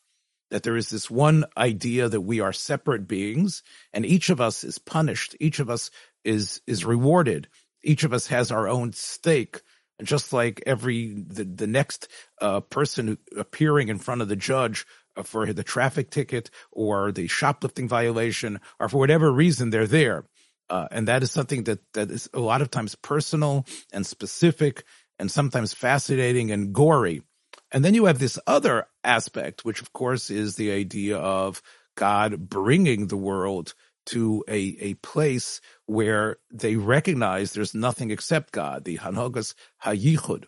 That 0.53 0.61
there 0.61 0.77
is 0.77 0.91
this 0.91 1.09
one 1.09 1.45
idea 1.57 2.07
that 2.07 2.21
we 2.21 2.39
are 2.39 2.53
separate 2.53 3.07
beings, 3.07 3.63
and 3.91 4.05
each 4.05 4.29
of 4.29 4.39
us 4.39 4.63
is 4.63 4.77
punished. 4.77 5.35
Each 5.39 5.59
of 5.59 5.67
us 5.67 5.89
is 6.23 6.61
is 6.67 6.85
rewarded. 6.85 7.47
Each 7.83 8.03
of 8.03 8.13
us 8.13 8.27
has 8.27 8.51
our 8.51 8.67
own 8.67 8.93
stake. 8.93 9.61
And 9.97 10.07
just 10.07 10.31
like 10.31 10.61
every 10.67 11.15
the, 11.15 11.43
the 11.43 11.65
next 11.65 12.07
uh, 12.39 12.59
person 12.59 13.17
appearing 13.35 13.87
in 13.89 13.97
front 13.97 14.21
of 14.21 14.27
the 14.27 14.35
judge 14.35 14.85
for 15.23 15.51
the 15.51 15.63
traffic 15.63 16.11
ticket 16.11 16.51
or 16.71 17.11
the 17.11 17.25
shoplifting 17.25 17.87
violation 17.87 18.59
or 18.79 18.89
for 18.89 18.99
whatever 18.99 19.31
reason 19.31 19.71
they're 19.71 19.87
there. 19.87 20.23
Uh, 20.69 20.87
and 20.91 21.07
that 21.07 21.23
is 21.23 21.31
something 21.31 21.63
that, 21.63 21.79
that 21.93 22.11
is 22.11 22.29
a 22.31 22.39
lot 22.39 22.61
of 22.61 22.69
times 22.69 22.93
personal 22.93 23.65
and 23.91 24.05
specific 24.05 24.83
and 25.17 25.31
sometimes 25.31 25.73
fascinating 25.73 26.51
and 26.51 26.73
gory. 26.73 27.23
And 27.71 27.83
then 27.83 27.95
you 27.95 28.05
have 28.05 28.19
this 28.19 28.37
other 28.45 28.85
aspect, 29.03 29.65
which 29.65 29.81
of 29.81 29.93
course 29.93 30.29
is 30.29 30.55
the 30.55 30.71
idea 30.71 31.17
of 31.17 31.61
God 31.95 32.49
bringing 32.49 33.07
the 33.07 33.17
world 33.17 33.73
to 34.07 34.43
a, 34.47 34.75
a 34.79 34.93
place 34.95 35.61
where 35.85 36.37
they 36.51 36.75
recognize 36.75 37.53
there's 37.53 37.73
nothing 37.73 38.11
except 38.11 38.51
God, 38.51 38.83
the 38.83 38.97
Hanogas 38.97 39.53
Hayichud. 39.83 40.45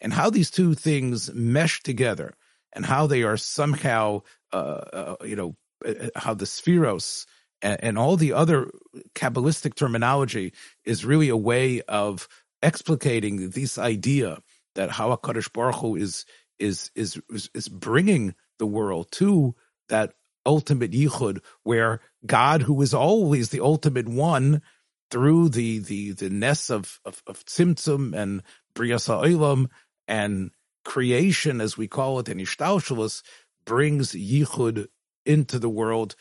And 0.00 0.12
how 0.12 0.30
these 0.30 0.50
two 0.50 0.74
things 0.74 1.32
mesh 1.32 1.82
together 1.82 2.34
and 2.72 2.84
how 2.84 3.06
they 3.06 3.22
are 3.22 3.36
somehow, 3.36 4.22
uh, 4.52 4.56
uh, 4.56 5.16
you 5.24 5.36
know, 5.36 5.56
uh, 5.86 5.90
uh, 5.90 6.08
how 6.16 6.34
the 6.34 6.44
sefiros 6.44 7.26
and, 7.62 7.82
and, 7.82 7.98
all 7.98 8.16
the 8.16 8.32
other 8.32 8.70
Kabbalistic 9.14 9.74
terminology 9.74 10.52
is 10.84 11.04
really 11.04 11.28
a 11.28 11.36
way 11.36 11.80
of 11.82 12.28
explicating 12.62 13.52
this 13.52 13.78
idea 13.78 14.38
that 14.74 14.90
how 14.90 15.14
HaKadosh 15.16 15.52
Baruch 15.52 15.76
Hu 15.76 15.96
is, 15.96 16.24
is, 16.58 16.90
is, 16.94 17.20
is, 17.54 17.68
bringing 17.68 18.34
the 18.58 18.66
world 18.66 19.10
to 19.12 19.54
that 19.88 20.14
ultimate 20.44 20.92
yichud 20.92 21.40
where 21.62 22.00
God, 22.24 22.62
who 22.62 22.80
is 22.82 22.94
always 22.94 23.50
the 23.50 23.60
ultimate 23.60 24.08
one, 24.08 24.62
through 25.10 25.48
the 25.50 25.78
the 25.78 26.12
the 26.12 26.30
ness 26.30 26.70
of 26.70 27.00
of, 27.04 27.22
of 27.26 27.44
Tzimtzum 27.44 28.14
and 28.16 28.42
Brias 28.74 29.06
Ha'olam 29.06 29.68
and 30.08 30.50
creation, 30.84 31.60
as 31.60 31.76
we 31.76 31.88
call 31.88 32.18
it 32.18 32.28
in 32.28 32.38
Ishtalshalis, 32.38 33.22
brings 33.64 34.12
yichud 34.12 34.86
into 35.24 35.58
the 35.58 35.68
world 35.68 36.14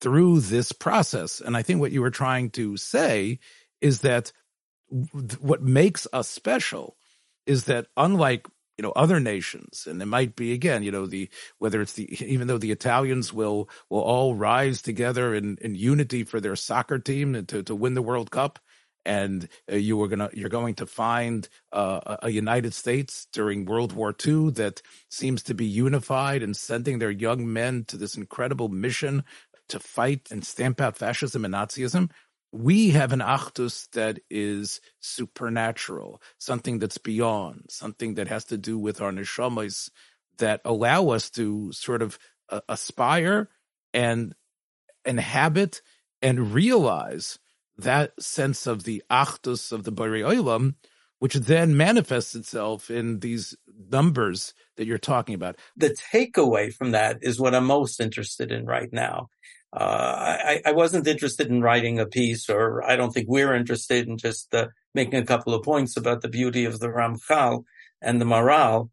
through 0.00 0.40
this 0.40 0.72
process. 0.72 1.40
And 1.40 1.56
I 1.56 1.62
think 1.62 1.80
what 1.80 1.92
you 1.92 2.00
were 2.00 2.10
trying 2.10 2.50
to 2.50 2.76
say 2.76 3.38
is 3.80 4.00
that 4.00 4.32
what 5.40 5.62
makes 5.62 6.06
us 6.12 6.28
special 6.28 6.96
is 7.46 7.64
that 7.64 7.86
unlike 7.96 8.48
you 8.80 8.82
know 8.82 8.92
other 8.96 9.20
nations 9.20 9.86
and 9.86 10.00
it 10.00 10.06
might 10.06 10.34
be 10.34 10.54
again 10.54 10.82
you 10.82 10.90
know 10.90 11.04
the 11.04 11.28
whether 11.58 11.82
it's 11.82 11.92
the 11.92 12.06
even 12.24 12.46
though 12.46 12.56
the 12.56 12.72
italians 12.72 13.30
will 13.30 13.68
will 13.90 14.00
all 14.00 14.34
rise 14.34 14.80
together 14.80 15.34
in 15.34 15.58
in 15.60 15.74
unity 15.74 16.24
for 16.24 16.40
their 16.40 16.56
soccer 16.56 16.98
team 16.98 17.44
to 17.44 17.62
to 17.62 17.74
win 17.74 17.92
the 17.92 18.00
world 18.00 18.30
cup 18.30 18.58
and 19.04 19.48
uh, 19.70 19.76
you 19.76 19.98
were 19.98 20.08
gonna 20.08 20.30
you're 20.32 20.48
going 20.48 20.74
to 20.74 20.86
find 20.86 21.48
uh, 21.72 22.16
a 22.22 22.30
United 22.30 22.74
States 22.74 23.26
during 23.32 23.64
World 23.64 23.92
War 23.92 24.14
II 24.26 24.50
that 24.52 24.82
seems 25.08 25.42
to 25.44 25.54
be 25.54 25.64
unified 25.64 26.42
and 26.42 26.54
sending 26.56 26.98
their 26.98 27.10
young 27.10 27.50
men 27.50 27.84
to 27.88 27.96
this 27.96 28.14
incredible 28.16 28.68
mission 28.68 29.24
to 29.68 29.78
fight 29.78 30.28
and 30.30 30.44
stamp 30.44 30.80
out 30.80 30.98
fascism 30.98 31.44
and 31.44 31.54
Nazism. 31.54 32.10
We 32.52 32.90
have 32.90 33.12
an 33.12 33.20
achdus 33.20 33.88
that 33.92 34.18
is 34.28 34.80
supernatural, 35.00 36.20
something 36.38 36.78
that's 36.78 36.98
beyond, 36.98 37.66
something 37.68 38.14
that 38.14 38.28
has 38.28 38.46
to 38.46 38.58
do 38.58 38.78
with 38.78 39.00
our 39.00 39.12
neshamas 39.12 39.90
that 40.38 40.60
allow 40.64 41.10
us 41.10 41.30
to 41.30 41.70
sort 41.72 42.02
of 42.02 42.18
uh, 42.48 42.60
aspire 42.68 43.48
and 43.94 44.34
inhabit 45.04 45.82
and 46.22 46.52
realize 46.52 47.38
that 47.78 48.20
sense 48.20 48.66
of 48.66 48.84
the 48.84 49.02
achdus 49.10 49.72
of 49.72 49.84
the 49.84 49.92
Bari 49.92 50.22
Olam, 50.22 50.74
which 51.18 51.34
then 51.34 51.76
manifests 51.76 52.34
itself 52.34 52.90
in 52.90 53.20
these 53.20 53.56
numbers 53.90 54.54
that 54.76 54.86
you're 54.86 54.98
talking 54.98 55.34
about. 55.34 55.56
The 55.76 55.96
takeaway 56.12 56.72
from 56.72 56.92
that 56.92 57.18
is 57.22 57.40
what 57.40 57.54
I'm 57.54 57.66
most 57.66 58.00
interested 58.00 58.52
in 58.52 58.66
right 58.66 58.92
now. 58.92 59.28
Uh, 59.72 60.36
I, 60.44 60.62
I, 60.66 60.72
wasn't 60.72 61.06
interested 61.06 61.48
in 61.48 61.62
writing 61.62 62.00
a 62.00 62.06
piece, 62.06 62.50
or 62.50 62.82
I 62.82 62.96
don't 62.96 63.12
think 63.12 63.28
we're 63.28 63.54
interested 63.54 64.08
in 64.08 64.18
just 64.18 64.52
uh, 64.52 64.66
making 64.96 65.20
a 65.20 65.24
couple 65.24 65.54
of 65.54 65.62
points 65.62 65.96
about 65.96 66.22
the 66.22 66.28
beauty 66.28 66.64
of 66.64 66.80
the 66.80 66.88
Ramchal 66.88 67.62
and 68.02 68.20
the 68.20 68.24
Maharal. 68.24 68.90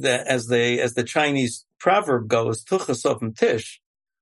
That 0.00 0.28
as 0.28 0.46
they, 0.46 0.78
as 0.78 0.94
the 0.94 1.02
Chinese 1.02 1.66
proverb 1.80 2.28
goes, 2.28 2.64
"Tuchasov 2.64 3.36
tish," 3.36 3.80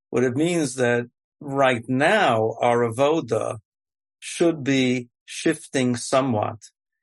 what 0.09 0.25
it 0.25 0.35
means 0.35 0.77
that 0.77 1.09
right 1.41 1.85
now 1.87 2.55
our 2.63 2.91
avoda 2.91 3.59
should 4.19 4.65
be 4.65 5.09
shifting 5.27 5.97
somewhat 5.97 6.57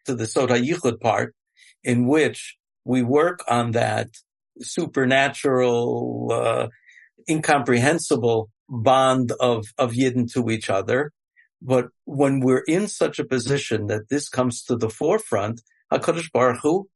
to 0.05 0.15
the 0.15 0.25
Sod 0.25 0.49
HaYichud 0.49 0.99
part, 0.99 1.35
in 1.83 2.07
which 2.07 2.57
we 2.85 3.03
work 3.03 3.43
on 3.47 3.71
that 3.71 4.07
supernatural, 4.61 6.29
uh, 6.31 6.67
incomprehensible 7.29 8.49
bond 8.69 9.31
of, 9.39 9.65
of 9.77 9.93
Yidden 9.93 10.31
to 10.33 10.49
each 10.49 10.69
other. 10.69 11.11
But 11.61 11.87
when 12.05 12.39
we're 12.39 12.63
in 12.67 12.87
such 12.87 13.19
a 13.19 13.25
position 13.25 13.87
that 13.87 14.09
this 14.09 14.29
comes 14.29 14.63
to 14.63 14.75
the 14.75 14.89
forefront, 14.89 15.61
HaKadosh 15.91 16.31
Baruch 16.31 16.61
Hu 16.61 16.87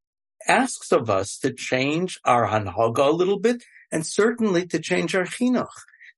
asks 0.48 0.92
of 0.92 1.10
us 1.10 1.38
to 1.40 1.54
change 1.54 2.20
our 2.26 2.48
Hanhaga 2.48 3.08
a 3.08 3.12
little 3.12 3.40
bit 3.40 3.64
and 3.92 4.06
certainly 4.06 4.66
to 4.68 4.80
change 4.80 5.16
our 5.16 5.26
Chinuch. 5.26 5.68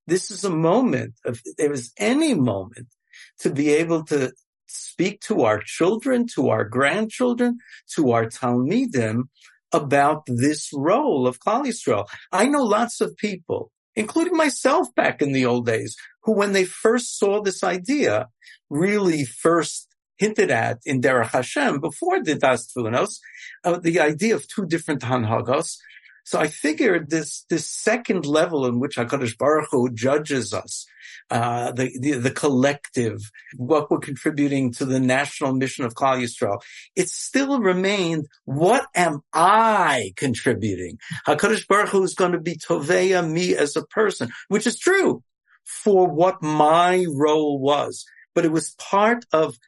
This 0.08 0.30
is 0.30 0.44
a 0.44 0.50
moment, 0.50 1.16
if 1.26 1.42
there 1.58 1.72
is 1.72 1.92
any 1.98 2.34
moment 2.36 2.88
to 3.40 3.50
be 3.50 3.70
able 3.70 4.04
to 4.06 4.32
speak 4.68 5.22
to 5.22 5.42
our 5.44 5.60
children, 5.60 6.28
to 6.36 6.50
our 6.50 6.64
grandchildren, 6.64 7.58
to 7.96 8.12
our 8.12 8.26
Talmidim 8.26 9.24
about 9.72 10.24
this 10.28 10.70
role 10.74 11.28
of 11.28 11.40
Klal 11.40 11.66
Yisrael. 11.66 12.08
I 12.32 12.46
know 12.46 12.64
lots 12.64 13.02
of 13.02 13.16
people, 13.18 13.72
including 13.96 14.36
myself 14.36 14.94
back 14.96 15.22
in 15.22 15.32
the 15.32 15.46
old 15.46 15.66
days, 15.66 15.96
who 16.24 16.34
when 16.34 16.54
they 16.54 16.66
first 16.66 17.18
saw 17.18 17.42
this 17.42 17.64
idea, 17.64 18.30
really 18.70 19.26
first 19.26 19.88
hinted 20.18 20.50
at 20.50 20.80
in 20.86 21.02
Derech 21.02 21.32
Hashem 21.32 21.80
before 21.80 22.24
the 22.24 22.36
Da'as 22.36 22.72
Tevunos, 22.72 23.20
uh, 23.64 23.80
the 23.80 24.00
idea 24.00 24.36
of 24.36 24.48
two 24.48 24.66
different 24.66 25.02
Hanhagos, 25.02 25.78
so 26.26 26.40
I 26.40 26.48
figured 26.48 27.12
this, 27.12 27.46
this 27.52 27.70
second 27.70 28.26
level 28.26 28.66
in 28.66 28.80
which 28.80 28.96
HaKadosh 28.96 29.38
Baruch 29.38 29.68
Hu 29.70 29.92
judges 29.94 30.56
us, 30.56 30.88
uh, 31.30 31.72
the, 31.72 31.96
the, 32.00 32.14
the, 32.14 32.32
collective, 32.32 33.32
what 33.58 33.92
we're 33.92 34.00
contributing 34.00 34.72
to 34.74 34.86
the 34.86 35.00
national 35.00 35.54
mission 35.54 35.86
of 35.86 35.94
Klal 35.94 36.20
Yisrael, 36.20 36.60
it 36.96 37.10
still 37.10 37.60
remained, 37.60 38.26
what 38.44 38.88
am 38.96 39.22
I 39.34 40.14
contributing? 40.16 40.98
HaKadosh 41.28 41.68
Baruch 41.68 41.90
Hu 41.90 42.04
is 42.04 42.16
going 42.16 42.32
to 42.32 42.42
be 42.42 42.56
Toveya 42.56 43.28
me 43.28 43.56
as 43.56 43.76
a 43.76 43.86
person, 43.86 44.32
which 44.48 44.66
is 44.66 44.80
true 44.80 45.24
for 45.64 46.10
what 46.10 46.42
my 46.42 47.06
role 47.08 47.60
was, 47.60 48.04
but 48.34 48.46
it 48.46 48.52
was 48.52 48.76
part 48.80 49.26
of 49.32 49.60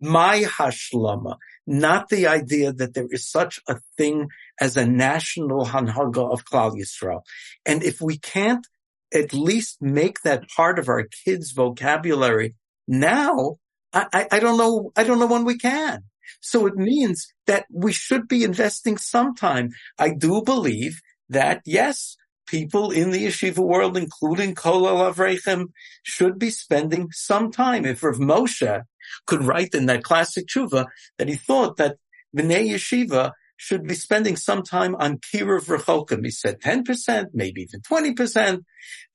my 0.00 0.44
hashlama, 0.44 1.36
not 1.66 2.08
the 2.08 2.26
idea 2.26 2.72
that 2.72 2.94
there 2.94 3.08
is 3.10 3.28
such 3.28 3.60
a 3.68 3.76
thing 3.96 4.28
as 4.60 4.76
a 4.76 4.86
national 4.86 5.66
hanhaga 5.66 6.32
of 6.32 6.44
Klal 6.44 6.72
Yisrael. 6.72 7.22
And 7.64 7.82
if 7.82 8.00
we 8.00 8.18
can't 8.18 8.66
at 9.12 9.32
least 9.32 9.78
make 9.80 10.22
that 10.22 10.48
part 10.48 10.78
of 10.78 10.88
our 10.88 11.04
kids' 11.24 11.52
vocabulary 11.52 12.54
now, 12.88 13.56
I, 13.92 14.26
I, 14.30 14.40
don't 14.40 14.58
know, 14.58 14.92
I 14.96 15.04
don't 15.04 15.18
know 15.18 15.26
when 15.26 15.44
we 15.44 15.56
can. 15.58 16.04
So 16.40 16.66
it 16.66 16.74
means 16.74 17.32
that 17.46 17.66
we 17.72 17.92
should 17.92 18.28
be 18.28 18.44
investing 18.44 18.98
some 18.98 19.34
time. 19.34 19.70
I 19.98 20.10
do 20.10 20.42
believe 20.42 21.00
that 21.28 21.62
yes, 21.64 22.16
people 22.46 22.90
in 22.90 23.10
the 23.10 23.26
yeshiva 23.26 23.58
world, 23.58 23.96
including 23.96 24.54
Kol 24.54 24.82
Avrechem, 24.82 25.66
should 26.02 26.38
be 26.38 26.50
spending 26.50 27.08
some 27.12 27.50
time. 27.50 27.84
If 27.84 28.02
Rav 28.02 28.16
Moshe 28.16 28.82
could 29.26 29.44
write 29.44 29.74
in 29.74 29.86
that 29.86 30.04
classic 30.04 30.46
tshuva 30.46 30.86
that 31.18 31.28
he 31.28 31.36
thought 31.36 31.76
that 31.76 31.96
Bnei 32.36 32.70
Yeshiva 32.70 33.32
should 33.56 33.86
be 33.86 33.94
spending 33.94 34.36
some 34.36 34.62
time 34.62 34.94
on 34.96 35.18
Kiruv 35.18 35.66
Rechokim. 35.66 36.24
He 36.24 36.30
said 36.30 36.60
10%, 36.60 37.28
maybe 37.32 37.62
even 37.62 37.80
20%. 37.80 38.64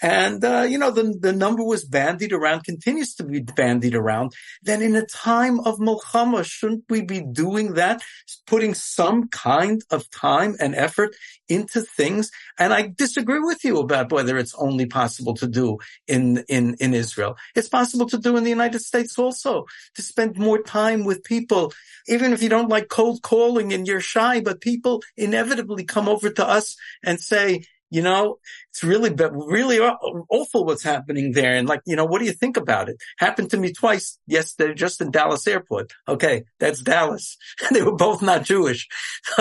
And, 0.01 0.43
uh, 0.43 0.65
you 0.67 0.77
know, 0.77 0.91
the, 0.91 1.15
the 1.19 1.31
number 1.31 1.63
was 1.63 1.85
bandied 1.85 2.33
around, 2.33 2.63
continues 2.63 3.13
to 3.15 3.23
be 3.23 3.41
bandied 3.41 3.95
around. 3.95 4.33
Then 4.63 4.81
in 4.81 4.95
a 4.95 5.05
time 5.05 5.59
of 5.59 5.77
Mulchama, 5.77 6.43
shouldn't 6.43 6.85
we 6.89 7.01
be 7.01 7.21
doing 7.21 7.73
that? 7.73 8.01
Putting 8.47 8.73
some 8.73 9.27
kind 9.29 9.81
of 9.91 10.09
time 10.09 10.55
and 10.59 10.75
effort 10.75 11.15
into 11.47 11.81
things. 11.81 12.31
And 12.57 12.73
I 12.73 12.91
disagree 12.95 13.39
with 13.39 13.63
you 13.63 13.77
about 13.77 14.11
whether 14.11 14.37
it's 14.37 14.55
only 14.55 14.85
possible 14.85 15.35
to 15.35 15.47
do 15.47 15.77
in, 16.07 16.43
in, 16.49 16.75
in 16.79 16.93
Israel. 16.93 17.37
It's 17.55 17.69
possible 17.69 18.07
to 18.07 18.17
do 18.17 18.37
in 18.37 18.43
the 18.43 18.49
United 18.49 18.79
States 18.79 19.19
also, 19.19 19.65
to 19.95 20.01
spend 20.01 20.37
more 20.37 20.61
time 20.61 21.03
with 21.03 21.23
people, 21.23 21.73
even 22.07 22.33
if 22.33 22.41
you 22.41 22.49
don't 22.49 22.69
like 22.69 22.87
cold 22.89 23.21
calling 23.21 23.73
and 23.73 23.85
you're 23.85 24.01
but 24.39 24.61
people 24.61 25.03
inevitably 25.17 25.83
come 25.83 26.07
over 26.07 26.29
to 26.29 26.47
us 26.47 26.75
and 27.03 27.19
say, 27.19 27.63
you 27.91 28.01
know, 28.01 28.37
it's 28.69 28.85
really, 28.85 29.13
really 29.13 29.79
awful 29.79 30.65
what's 30.65 30.81
happening 30.81 31.33
there. 31.33 31.55
And 31.55 31.67
like, 31.67 31.81
you 31.85 31.97
know, 31.97 32.05
what 32.05 32.19
do 32.19 32.25
you 32.25 32.31
think 32.31 32.55
about 32.55 32.87
it? 32.87 32.95
Happened 33.17 33.51
to 33.51 33.57
me 33.57 33.73
twice 33.73 34.17
yesterday, 34.25 34.73
just 34.73 35.01
in 35.01 35.11
Dallas 35.11 35.45
airport. 35.45 35.91
Okay. 36.07 36.45
That's 36.59 36.81
Dallas. 36.81 37.37
they 37.71 37.81
were 37.81 37.95
both 37.95 38.21
not 38.21 38.45
Jewish. 38.45 38.87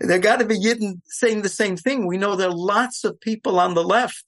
there 0.00 0.18
got 0.18 0.40
to 0.40 0.44
be 0.44 0.58
Yidden 0.58 1.00
saying 1.06 1.42
the 1.42 1.48
same 1.48 1.76
thing. 1.76 2.06
We 2.08 2.18
know 2.18 2.34
there 2.34 2.48
are 2.48 2.54
lots 2.54 3.04
of 3.04 3.20
people 3.20 3.60
on 3.60 3.74
the 3.74 3.84
left 3.84 4.24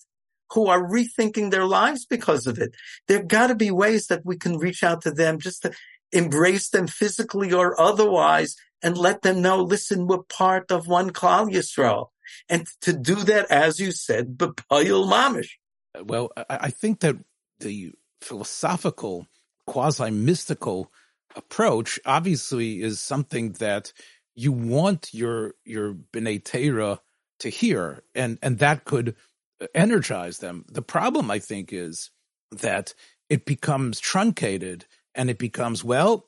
who 0.53 0.69
are 0.69 0.89
rethinking 0.89 1.51
their 1.51 1.67
lives 1.67 2.07
because 2.07 2.47
of 2.47 2.59
it. 2.59 2.77
There 3.09 3.25
got 3.25 3.49
to 3.49 3.57
be 3.57 3.73
ways 3.73 4.07
that 4.07 4.25
we 4.25 4.37
can 4.37 4.59
reach 4.59 4.85
out 4.85 5.03
to 5.03 5.11
them 5.11 5.41
just 5.41 5.63
to 5.63 5.73
embrace 6.13 6.69
them 6.69 6.87
physically 6.87 7.53
or 7.53 7.81
otherwise 7.81 8.55
and 8.83 8.97
let 8.97 9.23
them 9.23 9.43
know, 9.43 9.63
listen, 9.63 10.07
we're 10.07 10.23
part 10.23 10.71
of 10.71 10.87
one 10.87 11.11
Klal 11.11 11.51
Yisrael 11.51 12.09
and 12.49 12.67
to 12.83 12.93
do 12.93 13.17
that, 13.17 13.51
as 13.51 13.79
you 13.79 13.93
said, 13.93 14.37
b'payil 14.37 15.11
mamish. 15.11 15.51
Well, 16.05 16.31
I 16.49 16.71
think 16.71 17.01
that 17.01 17.17
the 17.61 17.93
philosophical, 18.21 19.27
quasi-mystical 19.67 20.91
approach 21.37 22.01
obviously 22.05 22.83
is 22.83 23.01
something 23.01 23.53
that 23.53 23.93
you 24.35 24.53
want 24.53 25.13
your 25.13 25.55
your 25.65 25.95
bnei 25.95 26.43
Torah 26.43 27.01
to 27.41 27.49
hear, 27.49 28.03
and 28.15 28.39
and 28.43 28.59
that 28.59 28.85
could 28.85 29.17
energize 29.75 30.39
them. 30.39 30.65
The 30.69 30.83
problem, 30.83 31.31
I 31.31 31.39
think, 31.39 31.73
is 31.73 32.11
that 32.51 32.95
it 33.29 33.45
becomes 33.45 34.01
truncated, 34.01 34.87
and 35.15 35.29
it 35.29 35.39
becomes 35.39 35.85
well. 35.85 36.27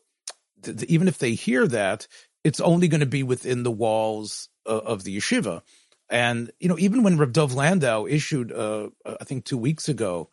Th- 0.62 0.83
even 0.85 1.09
if 1.09 1.19
they 1.19 1.35
hear 1.35 1.67
that, 1.69 2.07
it's 2.44 2.61
only 2.61 2.87
going 2.88 3.00
to 3.00 3.07
be 3.07 3.22
within 3.22 3.62
the 3.62 3.72
walls 3.72 4.48
of, 4.66 4.80
of 4.83 5.04
the 5.04 5.16
yeshiva. 5.16 5.62
And, 6.11 6.50
you 6.61 6.68
know, 6.68 6.78
even 6.78 7.02
when 7.02 7.16
Rav 7.16 7.33
Dov 7.33 7.54
Landau 7.54 8.07
issued, 8.07 8.52
uh, 8.52 8.90
uh, 9.04 9.16
I 9.20 9.24
think 9.24 9.44
two 9.44 9.59
weeks 9.59 9.88
ago, 9.88 10.30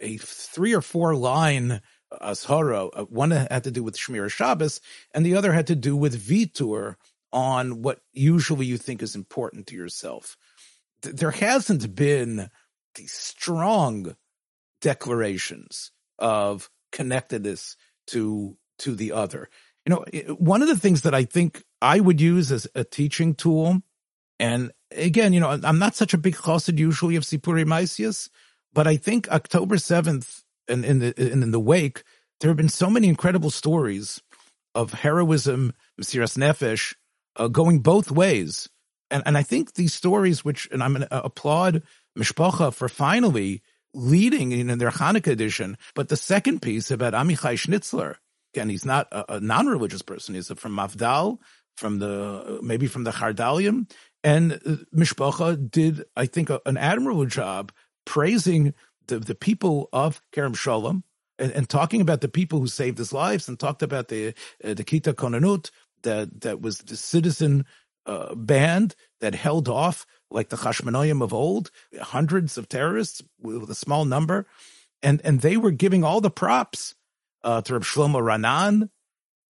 a 0.00 0.18
three 0.18 0.74
or 0.74 0.82
four 0.82 1.14
line 1.14 1.80
ashara, 2.12 2.90
uh, 2.94 3.04
one 3.04 3.30
had 3.30 3.64
to 3.64 3.70
do 3.70 3.82
with 3.82 3.96
Shmir 3.96 4.30
Shabbos 4.30 4.80
and 5.12 5.24
the 5.24 5.34
other 5.34 5.52
had 5.52 5.66
to 5.68 5.74
do 5.74 5.96
with 5.96 6.20
Vitur 6.20 6.96
on 7.32 7.82
what 7.82 8.00
usually 8.12 8.66
you 8.66 8.76
think 8.76 9.02
is 9.02 9.16
important 9.16 9.66
to 9.68 9.74
yourself. 9.74 10.36
There 11.02 11.32
hasn't 11.32 11.94
been 11.94 12.50
these 12.94 13.12
strong 13.12 14.14
declarations 14.80 15.90
of 16.18 16.70
connectedness 16.92 17.76
to, 18.08 18.56
to 18.78 18.94
the 18.94 19.12
other. 19.12 19.48
You 19.86 19.94
know, 19.94 20.34
one 20.34 20.62
of 20.62 20.68
the 20.68 20.78
things 20.78 21.02
that 21.02 21.14
I 21.14 21.24
think 21.24 21.62
I 21.82 22.00
would 22.00 22.20
use 22.20 22.50
as 22.50 22.66
a 22.74 22.84
teaching 22.84 23.34
tool 23.34 23.82
and 24.40 24.72
again, 24.90 25.32
you 25.32 25.40
know, 25.40 25.58
I'm 25.62 25.78
not 25.78 25.94
such 25.94 26.14
a 26.14 26.18
big 26.18 26.34
chassid 26.34 26.78
usually 26.78 27.16
of 27.16 27.24
Sipuri 27.24 27.64
Maisius, 27.64 28.28
but 28.72 28.86
I 28.86 28.96
think 28.96 29.28
October 29.28 29.76
7th 29.76 30.42
and 30.68 30.84
in 30.84 30.98
the, 30.98 31.14
and 31.16 31.42
in 31.42 31.50
the 31.50 31.60
wake, 31.60 32.02
there 32.40 32.50
have 32.50 32.56
been 32.56 32.68
so 32.68 32.90
many 32.90 33.08
incredible 33.08 33.50
stories 33.50 34.20
of 34.74 34.92
heroism, 34.92 35.72
Mesiras 36.00 36.36
Nefesh, 36.36 36.94
uh, 37.36 37.48
going 37.48 37.78
both 37.78 38.10
ways. 38.10 38.68
And, 39.10 39.22
and 39.26 39.38
I 39.38 39.42
think 39.42 39.74
these 39.74 39.94
stories, 39.94 40.44
which, 40.44 40.68
and 40.72 40.82
I'm 40.82 40.94
going 40.94 41.06
to 41.06 41.24
applaud 41.24 41.82
Mishpacha 42.18 42.74
for 42.74 42.88
finally 42.88 43.62
leading 43.92 44.50
in 44.50 44.78
their 44.78 44.90
Hanukkah 44.90 45.28
edition. 45.28 45.78
But 45.94 46.08
the 46.08 46.16
second 46.16 46.60
piece 46.60 46.90
about 46.90 47.12
Amichai 47.12 47.54
Schnitzler, 47.54 48.16
again, 48.54 48.68
he's 48.68 48.84
not 48.84 49.08
a, 49.10 49.34
a 49.34 49.40
non-religious 49.40 50.02
person. 50.02 50.34
He's 50.34 50.48
from 50.48 50.76
Mafdal, 50.76 51.38
from 51.76 51.98
the, 51.98 52.60
maybe 52.62 52.86
from 52.86 53.04
the 53.04 53.10
Chardalium. 53.10 53.90
And 54.22 54.52
uh, 54.52 54.76
Mishpacha 54.94 55.70
did, 55.70 56.04
I 56.16 56.26
think, 56.26 56.50
a, 56.50 56.60
an 56.64 56.76
admirable 56.76 57.26
job 57.26 57.72
praising 58.06 58.74
the, 59.08 59.18
the 59.18 59.34
people 59.34 59.88
of 59.92 60.22
Kerem 60.32 60.56
Shalom 60.56 61.02
and, 61.38 61.50
and, 61.52 61.68
talking 61.68 62.00
about 62.00 62.20
the 62.20 62.28
people 62.28 62.60
who 62.60 62.68
saved 62.68 62.96
his 62.96 63.12
lives 63.12 63.48
and 63.48 63.58
talked 63.58 63.82
about 63.82 64.08
the 64.08 64.28
uh, 64.62 64.74
the 64.74 64.84
Kita 64.84 65.14
Konanut 65.14 65.70
that 66.02 66.40
that 66.42 66.62
was 66.62 66.78
the 66.78 66.96
citizen 66.96 67.66
uh, 68.06 68.34
band 68.34 68.94
that 69.20 69.34
held 69.34 69.68
off 69.68 70.06
like 70.30 70.48
the 70.48 70.56
Hashmonaim 70.56 71.22
of 71.22 71.34
old, 71.34 71.70
hundreds 72.00 72.56
of 72.56 72.68
terrorists 72.68 73.22
with 73.40 73.68
a 73.68 73.74
small 73.74 74.04
number, 74.04 74.46
and 75.02 75.20
and 75.24 75.40
they 75.40 75.56
were 75.56 75.72
giving 75.72 76.04
all 76.04 76.20
the 76.20 76.30
props 76.30 76.94
uh, 77.44 77.60
to 77.62 77.74
Reb 77.74 77.82
Shlomo 77.82 78.20
Ranan 78.20 78.88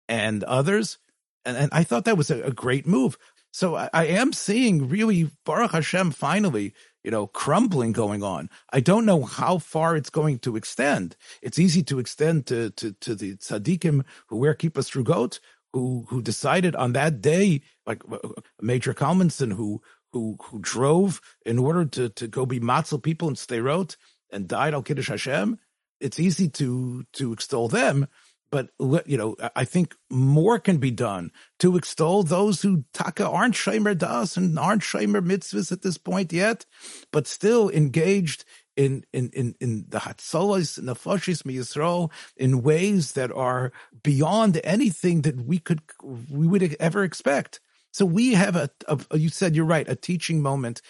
and 0.10 0.44
others, 0.44 0.98
and, 1.46 1.56
and 1.56 1.70
I 1.72 1.84
thought 1.84 2.06
that 2.06 2.18
was 2.18 2.32
a, 2.32 2.42
a 2.44 2.52
great 2.52 2.86
move. 2.86 3.18
So 3.52 3.76
I, 3.76 3.90
I, 3.94 4.06
am 4.08 4.34
seeing 4.34 4.90
really 4.90 5.30
Baruch 5.46 5.72
Hashem 5.72 6.12
finally, 6.12 6.74
you 7.04 7.12
know, 7.12 7.28
crumbling 7.28 7.92
going 7.92 8.24
on. 8.24 8.50
I 8.72 8.80
don't 8.80 9.06
know 9.06 9.24
how 9.24 9.60
far 9.60 9.96
it's 9.96 10.10
going 10.10 10.40
to 10.40 10.56
extend. 10.56 11.16
It's 11.42 11.60
easy 11.60 11.84
to 11.84 12.00
extend 12.00 12.48
to 12.48 12.72
to, 12.72 12.94
to 12.94 13.16
the 13.16 13.36
tzaddikim 13.36 14.06
who 14.28 14.38
wear 14.38 14.56
kippah 14.56 14.84
strugot, 14.84 15.40
who 15.72 16.06
who 16.10 16.22
decided 16.22 16.76
on 16.76 16.94
that 16.94 17.22
day, 17.22 17.62
like 17.86 18.02
uh, 18.12 18.18
Major 18.60 18.94
Kalmanson, 18.94 19.54
who 19.54 19.84
who 20.14 20.38
who 20.42 20.60
drove 20.60 21.22
in 21.46 21.60
order 21.60 21.86
to 21.86 22.10
to 22.10 22.28
go 22.28 22.48
be 22.48 22.60
matzel 22.60 23.02
people 23.02 23.28
in 23.28 23.36
Sderot 23.36 23.98
and 24.32 24.48
died 24.48 24.74
al 24.74 24.82
kiddush 24.82 25.10
Hashem. 25.10 25.60
It's 26.04 26.20
easy 26.20 26.50
to 26.50 27.06
to 27.14 27.34
extol 27.34 27.68
them, 27.68 28.08
but 28.52 28.70
you 29.06 29.18
know 29.18 29.36
I 29.56 29.66
think 29.66 29.96
more 30.10 30.60
can 30.60 30.78
be 30.78 30.92
done 30.92 31.32
to 31.60 31.78
extol 31.78 32.24
those 32.24 32.62
who 32.62 32.84
taka 32.94 33.28
aren't 33.28 33.56
shomer 33.56 33.98
das 33.98 34.38
and 34.38 34.60
aren't 34.60 34.84
shomer 34.84 35.26
mitzvahs 35.26 35.72
at 35.72 35.82
this 35.82 35.98
point 35.98 36.34
yet, 36.34 36.66
but 37.12 37.28
still 37.28 37.70
engaged 37.70 38.46
in 38.76 39.04
in 39.14 39.30
in 39.34 39.56
in 39.60 39.86
the 39.90 40.00
hatzolas 40.00 40.78
and 40.78 40.88
the 40.88 40.96
fashis 40.96 41.44
miyisrael 41.44 42.12
in 42.38 42.64
ways 42.64 43.14
that 43.14 43.32
are 43.32 43.72
beyond 44.04 44.60
anything 44.64 45.22
that 45.22 45.38
we 45.38 45.60
could 45.60 45.82
we 46.30 46.48
would 46.48 46.76
ever 46.80 47.04
expect. 47.04 47.60
So 47.92 48.06
we 48.06 48.34
have 48.34 48.56
a, 48.56 48.70
a, 48.88 49.18
you 49.18 49.30
said 49.30 49.56
you're 49.56 49.66
right, 49.66 49.88
a 49.88 49.96
teaching 49.96 50.42
moment, 50.42 50.82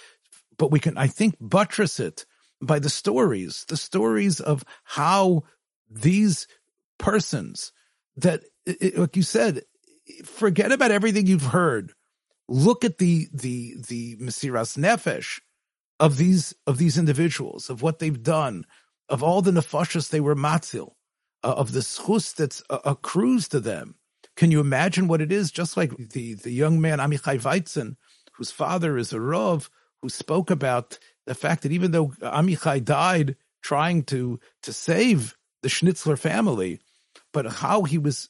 but 0.57 0.71
we 0.71 0.79
can, 0.79 0.97
I 0.97 1.07
think, 1.07 1.35
buttress 1.39 1.99
it 1.99 2.25
by 2.65 2.79
the 2.79 2.89
stories, 2.89 3.65
the 3.67 3.77
stories 3.77 4.39
of 4.39 4.63
how 4.83 5.43
these 5.89 6.47
persons 6.97 7.71
that, 8.17 8.41
like 8.97 9.15
you 9.15 9.23
said, 9.23 9.63
forget 10.25 10.71
about 10.71 10.91
everything 10.91 11.27
you've 11.27 11.47
heard. 11.47 11.93
Look 12.49 12.83
at 12.83 12.97
the, 12.97 13.27
the, 13.33 13.75
the 13.87 14.17
Mesiras 14.17 14.77
Nefesh 14.77 15.39
of 15.99 16.17
these, 16.17 16.53
of 16.67 16.77
these 16.77 16.97
individuals, 16.97 17.69
of 17.69 17.81
what 17.81 17.99
they've 17.99 18.21
done, 18.21 18.65
of 19.09 19.23
all 19.23 19.41
the 19.41 19.51
nefashas 19.51 20.09
they 20.09 20.19
were 20.19 20.35
matzil, 20.35 20.93
uh, 21.43 21.53
of 21.53 21.71
the 21.71 21.79
schus 21.79 22.35
that's 22.35 22.61
uh, 22.69 22.79
accrues 22.85 23.47
to 23.47 23.59
them 23.59 23.95
can 24.35 24.51
you 24.51 24.59
imagine 24.59 25.07
what 25.07 25.21
it 25.21 25.31
is? 25.31 25.51
Just 25.51 25.77
like 25.77 25.95
the, 25.95 26.33
the 26.35 26.51
young 26.51 26.81
man 26.81 26.99
Amichai 26.99 27.39
Weitzen, 27.39 27.95
whose 28.33 28.51
father 28.51 28.97
is 28.97 29.13
a 29.13 29.21
Rav, 29.21 29.69
who 30.01 30.09
spoke 30.09 30.49
about 30.49 30.97
the 31.25 31.35
fact 31.35 31.63
that 31.63 31.71
even 31.71 31.91
though 31.91 32.07
Amichai 32.21 32.83
died 32.83 33.35
trying 33.61 34.03
to, 34.03 34.39
to 34.63 34.73
save 34.73 35.35
the 35.61 35.69
Schnitzler 35.69 36.17
family, 36.19 36.79
but 37.31 37.45
how 37.45 37.83
he 37.83 37.97
was 37.97 38.29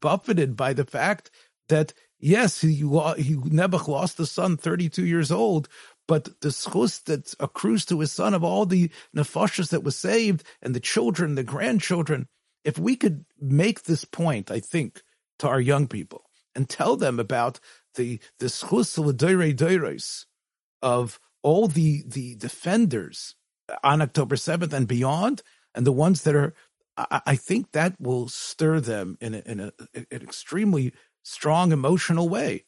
buffeted 0.00 0.56
by 0.56 0.72
the 0.72 0.84
fact 0.84 1.30
that 1.68 1.92
yes, 2.18 2.60
he, 2.60 2.74
he 2.74 2.82
Nebuch 2.84 3.88
lost 3.88 4.18
a 4.20 4.26
son 4.26 4.56
32 4.56 5.04
years 5.04 5.30
old, 5.30 5.68
but 6.08 6.40
the 6.40 6.48
schus 6.48 7.02
that 7.04 7.34
accrues 7.38 7.84
to 7.86 8.00
his 8.00 8.12
son 8.12 8.34
of 8.34 8.42
all 8.42 8.66
the 8.66 8.90
nefashas 9.16 9.70
that 9.70 9.84
was 9.84 9.96
saved 9.96 10.44
and 10.60 10.74
the 10.74 10.80
children, 10.80 11.34
the 11.34 11.44
grandchildren, 11.44 12.26
if 12.64 12.78
we 12.78 12.96
could 12.96 13.24
make 13.40 13.84
this 13.84 14.04
point, 14.04 14.50
I 14.50 14.60
think, 14.60 15.02
to 15.40 15.48
our 15.48 15.60
young 15.60 15.88
people 15.88 16.24
and 16.54 16.68
tell 16.68 16.96
them 16.96 17.18
about 17.18 17.60
the 17.94 18.20
the 18.38 18.46
schus 18.46 18.98
of 20.82 21.20
all 21.42 21.68
the 21.68 22.02
the 22.06 22.36
defenders 22.36 23.34
on 23.82 24.02
October 24.02 24.36
seventh 24.36 24.72
and 24.72 24.88
beyond, 24.88 25.42
and 25.74 25.86
the 25.86 25.92
ones 25.92 26.22
that 26.22 26.34
are. 26.34 26.54
I, 26.96 27.22
I 27.26 27.36
think 27.36 27.72
that 27.72 27.94
will 27.98 28.28
stir 28.28 28.80
them 28.80 29.16
in 29.20 29.34
a, 29.34 29.42
in 29.46 29.60
a, 29.60 29.72
an 29.94 30.22
extremely 30.22 30.92
strong 31.22 31.72
emotional 31.72 32.28
way. 32.28 32.64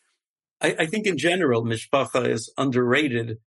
I, 0.60 0.76
I 0.80 0.86
think 0.86 1.06
in 1.06 1.18
general, 1.18 1.62
mishpacha 1.64 2.26
is 2.28 2.50
underrated 2.56 3.38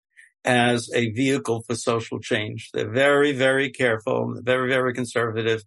as 0.44 0.90
a 0.94 1.10
vehicle 1.12 1.62
for 1.62 1.74
social 1.74 2.20
change. 2.20 2.70
They're 2.72 2.90
very, 2.90 3.32
very 3.32 3.70
careful, 3.70 4.38
very, 4.42 4.68
very 4.68 4.92
conservative, 4.94 5.64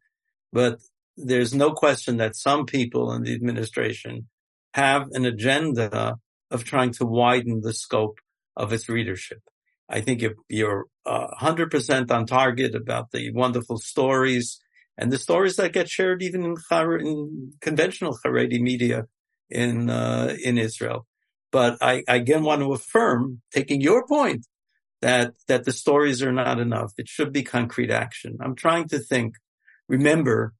but 0.54 0.80
there's 1.18 1.54
no 1.54 1.72
question 1.72 2.18
that 2.18 2.36
some 2.36 2.66
people 2.66 3.12
in 3.12 3.24
the 3.24 3.34
administration 3.34 4.28
have 4.74 5.08
an 5.12 5.26
agenda 5.26 6.18
of 6.52 6.64
trying 6.64 6.92
to 6.94 7.06
widen 7.06 7.62
the 7.62 7.74
scope 7.74 8.20
of 8.56 8.72
its 8.72 8.88
readership. 8.88 9.42
I 9.90 10.02
think 10.02 10.22
if 10.22 10.34
you're 10.48 10.86
uh, 11.06 11.28
100% 11.42 12.12
on 12.12 12.26
target 12.26 12.76
about 12.76 13.12
the 13.12 13.32
wonderful 13.32 13.78
stories 13.78 14.60
and 14.98 15.12
the 15.12 15.18
stories 15.18 15.56
that 15.56 15.74
get 15.74 15.90
shared 15.90 16.22
even 16.22 16.44
in, 16.44 16.56
in 16.72 17.54
conventional 17.62 18.18
Haredi 18.24 18.60
media 18.60 19.06
in, 19.50 19.90
uh, 19.90 20.36
in 20.44 20.58
Israel. 20.58 21.08
But 21.52 21.78
I, 21.82 22.04
I 22.08 22.18
again 22.18 22.44
want 22.44 22.62
to 22.62 22.74
affirm, 22.74 23.42
taking 23.52 23.82
your 23.82 24.06
point, 24.06 24.46
that, 25.02 25.34
that 25.48 25.66
the 25.66 25.72
stories 25.72 26.22
are 26.22 26.32
not 26.32 26.60
enough. 26.60 26.92
It 26.98 27.08
should 27.08 27.32
be 27.34 27.42
concrete 27.42 27.90
action. 27.90 28.38
I'm 28.42 28.56
trying 28.56 28.88
to 28.90 29.00
think, 29.00 29.36
remember 29.88 30.54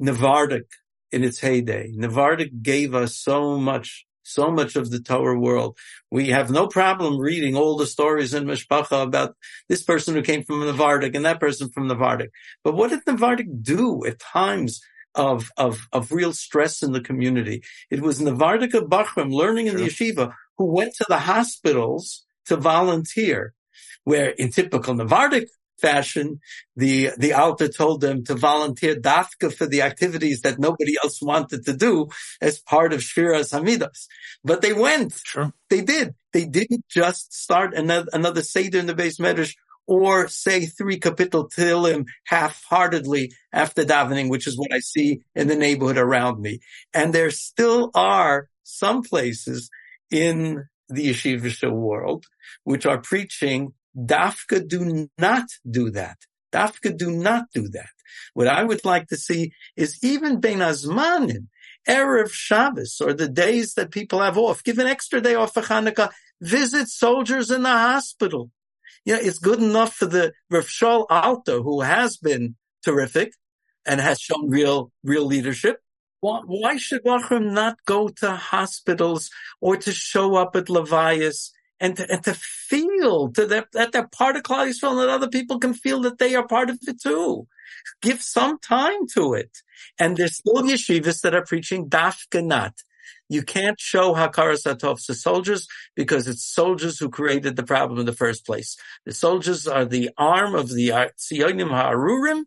Navardic 0.00 0.66
in 1.12 1.22
its 1.22 1.40
heyday. 1.40 1.92
Navardic 1.94 2.62
gave 2.62 2.94
us 2.94 3.16
so 3.16 3.58
much, 3.58 4.06
so 4.22 4.50
much 4.50 4.76
of 4.76 4.90
the 4.90 5.00
Torah 5.00 5.38
world. 5.38 5.76
We 6.10 6.28
have 6.28 6.50
no 6.50 6.66
problem 6.66 7.18
reading 7.18 7.56
all 7.56 7.76
the 7.76 7.86
stories 7.86 8.34
in 8.34 8.44
Mishpacha 8.44 9.02
about 9.02 9.36
this 9.68 9.82
person 9.82 10.14
who 10.14 10.22
came 10.22 10.44
from 10.44 10.60
Navardic 10.60 11.14
and 11.14 11.24
that 11.24 11.40
person 11.40 11.70
from 11.70 11.88
Navardic. 11.88 12.30
But 12.64 12.74
what 12.74 12.90
did 12.90 13.04
Navardic 13.04 13.62
do 13.62 14.04
at 14.06 14.18
times 14.18 14.80
of, 15.14 15.50
of, 15.56 15.88
of 15.92 16.12
real 16.12 16.32
stress 16.32 16.82
in 16.82 16.92
the 16.92 17.00
community? 17.00 17.62
It 17.90 18.00
was 18.00 18.20
Navardic 18.20 18.74
of 18.74 18.84
Bachram 18.84 19.32
learning 19.32 19.66
in 19.66 19.76
the 19.76 19.86
yeshiva 19.86 20.32
who 20.58 20.66
went 20.66 20.94
to 20.96 21.06
the 21.08 21.18
hospitals 21.18 22.24
to 22.46 22.56
volunteer 22.56 23.54
where 24.04 24.30
in 24.30 24.50
typical 24.50 24.94
Navardic 24.94 25.48
fashion, 25.82 26.40
the, 26.76 27.10
the 27.18 27.32
Alta 27.34 27.68
told 27.68 28.00
them 28.00 28.24
to 28.24 28.34
volunteer 28.34 28.94
dafka 28.94 29.52
for 29.52 29.66
the 29.66 29.82
activities 29.82 30.40
that 30.42 30.58
nobody 30.58 30.94
else 31.02 31.20
wanted 31.20 31.66
to 31.66 31.76
do 31.76 32.08
as 32.40 32.60
part 32.60 32.92
of 32.92 33.00
Shviras 33.00 33.52
Hamidas. 33.52 34.06
But 34.42 34.62
they 34.62 34.72
went. 34.72 35.12
Sure. 35.24 35.52
They 35.68 35.82
did. 35.82 36.14
They 36.32 36.46
didn't 36.46 36.86
just 36.88 37.34
start 37.34 37.74
another, 37.74 38.08
another 38.12 38.42
Seder 38.42 38.78
in 38.78 38.86
the 38.86 38.94
beis 38.94 39.20
medrash 39.20 39.54
or 39.86 40.28
say 40.28 40.66
three 40.66 40.98
kapitel 40.98 41.50
Tehillim 41.52 42.06
half-heartedly 42.26 43.32
after 43.52 43.84
davening, 43.84 44.30
which 44.30 44.46
is 44.46 44.56
what 44.56 44.72
I 44.72 44.78
see 44.78 45.22
in 45.34 45.48
the 45.48 45.56
neighborhood 45.56 45.98
around 45.98 46.40
me. 46.40 46.60
And 46.94 47.12
there 47.12 47.30
still 47.30 47.90
are 47.94 48.48
some 48.62 49.02
places 49.02 49.68
in 50.10 50.64
the 50.88 51.10
yeshivish 51.10 51.68
world 51.70 52.26
which 52.64 52.86
are 52.86 53.00
preaching 53.00 53.72
Dafka 53.96 54.66
do 54.66 55.08
not 55.18 55.48
do 55.68 55.90
that. 55.90 56.18
Dafka 56.52 56.96
do 56.96 57.10
not 57.10 57.46
do 57.54 57.68
that. 57.68 57.90
What 58.34 58.48
I 58.48 58.62
would 58.62 58.84
like 58.84 59.08
to 59.08 59.16
see 59.16 59.52
is 59.76 60.02
even 60.02 60.40
Ben 60.40 60.58
Azmanim, 60.58 61.48
Erev 61.88 62.30
Shabbos, 62.30 63.00
or 63.00 63.12
the 63.12 63.28
days 63.28 63.74
that 63.74 63.90
people 63.90 64.20
have 64.20 64.38
off, 64.38 64.62
give 64.62 64.78
an 64.78 64.86
extra 64.86 65.20
day 65.20 65.34
off 65.34 65.54
for 65.54 65.62
Hanukkah, 65.62 66.10
visit 66.40 66.88
soldiers 66.88 67.50
in 67.50 67.62
the 67.62 67.70
hospital. 67.70 68.50
Yeah, 69.04 69.18
it's 69.20 69.38
good 69.38 69.60
enough 69.60 69.94
for 69.94 70.06
the 70.06 70.32
Rav 70.50 70.66
Shaul 70.66 71.06
Alter, 71.10 71.60
who 71.60 71.80
has 71.80 72.16
been 72.16 72.56
terrific 72.84 73.32
and 73.84 74.00
has 74.00 74.20
shown 74.20 74.48
real, 74.48 74.92
real 75.02 75.24
leadership. 75.24 75.80
Why, 76.20 76.76
should 76.76 77.02
Wachram 77.02 77.52
not 77.52 77.78
go 77.84 78.08
to 78.08 78.30
hospitals 78.30 79.28
or 79.60 79.76
to 79.78 79.90
show 79.90 80.36
up 80.36 80.54
at 80.54 80.66
Levias 80.66 81.50
and 81.80 81.96
to, 81.96 82.08
and 82.08 82.22
to 82.22 82.34
feel 83.02 83.32
to 83.32 83.46
that, 83.46 83.68
that 83.72 83.92
they're 83.92 84.08
part 84.08 84.36
of 84.36 84.42
Yisrael 84.42 84.90
and 84.90 85.00
that 85.00 85.08
other 85.08 85.28
people 85.28 85.58
can 85.58 85.74
feel 85.74 86.00
that 86.02 86.18
they 86.18 86.34
are 86.34 86.46
part 86.46 86.70
of 86.70 86.78
it 86.86 87.00
too. 87.00 87.46
Give 88.00 88.20
some 88.22 88.58
time 88.58 89.06
to 89.14 89.34
it. 89.34 89.58
And 89.98 90.16
there's 90.16 90.36
still 90.36 90.62
yeshivas 90.62 91.22
that 91.22 91.34
are 91.34 91.44
preaching 91.44 91.88
dafkanat. 91.88 92.72
You 93.28 93.42
can't 93.42 93.80
show 93.80 94.14
Hakaras 94.14 94.66
Atov 94.66 95.04
to 95.06 95.14
soldiers 95.14 95.66
because 95.96 96.28
it's 96.28 96.44
soldiers 96.44 96.98
who 96.98 97.08
created 97.08 97.56
the 97.56 97.62
problem 97.62 97.98
in 97.98 98.06
the 98.06 98.12
first 98.12 98.44
place. 98.44 98.76
The 99.06 99.12
soldiers 99.12 99.66
are 99.66 99.86
the 99.86 100.10
arm 100.18 100.54
of 100.54 100.68
the 100.68 100.88
Sionim 100.88 101.70
Ha'arurim. 101.70 102.42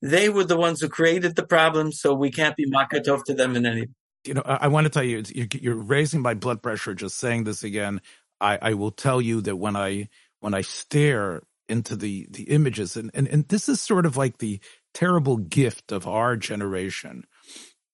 They 0.00 0.28
were 0.28 0.44
the 0.44 0.56
ones 0.56 0.80
who 0.80 0.88
created 0.88 1.34
the 1.34 1.46
problem, 1.46 1.92
so 1.92 2.14
we 2.14 2.30
can't 2.30 2.56
be 2.56 2.70
Makatov 2.70 3.24
to 3.24 3.34
them 3.34 3.56
in 3.56 3.66
any. 3.66 3.88
You 4.24 4.34
know, 4.34 4.42
I, 4.44 4.58
I 4.62 4.68
want 4.68 4.84
to 4.84 4.90
tell 4.90 5.02
you, 5.02 5.24
you're 5.54 5.74
raising 5.74 6.22
my 6.22 6.34
blood 6.34 6.62
pressure 6.62 6.94
just 6.94 7.18
saying 7.18 7.44
this 7.44 7.64
again. 7.64 8.00
I, 8.40 8.58
I 8.60 8.74
will 8.74 8.90
tell 8.90 9.20
you 9.20 9.40
that 9.42 9.56
when 9.56 9.76
I 9.76 10.08
when 10.40 10.54
I 10.54 10.62
stare 10.62 11.42
into 11.68 11.96
the 11.96 12.26
the 12.30 12.44
images, 12.44 12.96
and 12.96 13.10
and 13.14 13.28
and 13.28 13.48
this 13.48 13.68
is 13.68 13.80
sort 13.80 14.06
of 14.06 14.16
like 14.16 14.38
the 14.38 14.60
terrible 14.94 15.36
gift 15.36 15.92
of 15.92 16.06
our 16.06 16.36
generation 16.36 17.24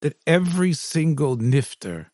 that 0.01 0.17
every 0.27 0.73
single 0.73 1.37
nifter 1.37 2.07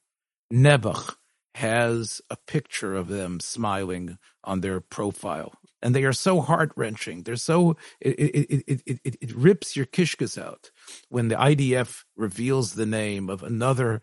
nebuch 0.53 1.17
has 1.57 2.21
a 2.31 2.37
picture 2.47 2.95
of 2.95 3.09
them 3.09 3.41
smiling 3.41 4.19
on 4.45 4.61
their 4.61 4.81
profile. 4.81 5.53
And 5.83 5.95
they 5.95 6.05
are 6.05 6.13
so 6.13 6.41
heart 6.41 6.73
wrenching. 6.77 7.23
They're 7.23 7.37
so, 7.37 7.77
it, 8.01 8.19
it, 8.19 8.65
it, 8.87 9.01
it, 9.05 9.17
it 9.21 9.35
rips 9.35 9.77
your 9.77 9.87
kishkas 9.87 10.41
out 10.41 10.71
when 11.09 11.29
the 11.29 11.35
IDF 11.37 12.05
reveals 12.17 12.75
the 12.75 12.87
name 12.87 13.29
of 13.29 13.43
another 13.43 14.03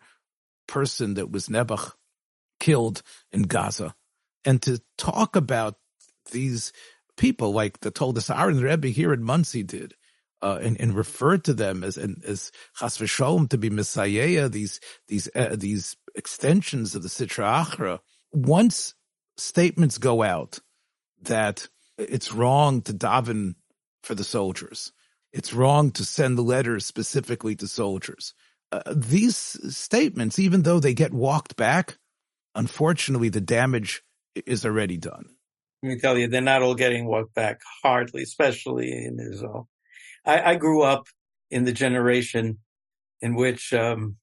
person 0.67 1.13
that 1.13 1.31
was 1.31 1.47
Nebuch 1.47 1.93
killed 2.59 3.01
in 3.31 3.43
Gaza. 3.43 3.95
And 4.47 4.61
to 4.61 4.81
talk 4.97 5.35
about 5.35 5.75
these 6.31 6.71
people 7.17 7.51
like 7.51 7.81
the 7.81 7.91
Toldos 7.91 8.29
Aaron 8.29 8.61
Rebbe 8.61 8.87
here 8.87 9.11
in 9.11 9.21
Monsey 9.21 9.61
did, 9.61 9.93
uh, 10.41 10.59
and, 10.61 10.79
and 10.79 10.93
referred 10.93 11.43
to 11.43 11.53
them 11.53 11.83
as 11.83 11.97
as 11.97 12.53
chas 12.79 12.97
v'sholom 12.97 13.49
to 13.49 13.57
be 13.57 13.69
messiah, 13.69 14.47
these 14.47 14.79
these 15.09 15.27
uh, 15.35 15.57
these 15.57 15.97
extensions 16.15 16.95
of 16.95 17.03
the 17.03 17.09
Sitra 17.09 17.65
Achra. 17.65 17.99
Once 18.31 18.95
statements 19.35 19.97
go 19.97 20.23
out 20.23 20.59
that 21.23 21.67
it's 21.97 22.31
wrong 22.31 22.81
to 22.83 22.93
daven 22.93 23.55
for 24.01 24.15
the 24.15 24.23
soldiers, 24.23 24.93
it's 25.33 25.53
wrong 25.53 25.91
to 25.91 26.05
send 26.05 26.37
the 26.37 26.41
letters 26.41 26.85
specifically 26.85 27.57
to 27.57 27.67
soldiers. 27.67 28.33
Uh, 28.71 28.81
these 28.95 29.35
statements, 29.75 30.39
even 30.39 30.61
though 30.61 30.79
they 30.79 30.93
get 30.93 31.13
walked 31.13 31.57
back, 31.57 31.97
unfortunately, 32.55 33.27
the 33.27 33.41
damage 33.41 34.03
is 34.45 34.65
already 34.65 34.97
done. 34.97 35.25
Let 35.83 35.89
me 35.89 35.99
tell 35.99 36.17
you, 36.17 36.27
they're 36.27 36.41
not 36.41 36.63
all 36.63 36.75
getting 36.75 37.05
walked 37.05 37.33
back, 37.35 37.61
hardly, 37.83 38.23
especially 38.23 38.91
in 38.91 39.19
Israel. 39.19 39.67
I, 40.25 40.51
I 40.51 40.55
grew 40.55 40.81
up 40.81 41.07
in 41.51 41.65
the 41.65 41.71
generation 41.71 42.57
in 43.21 43.35
which 43.35 43.73
um, 43.73 44.17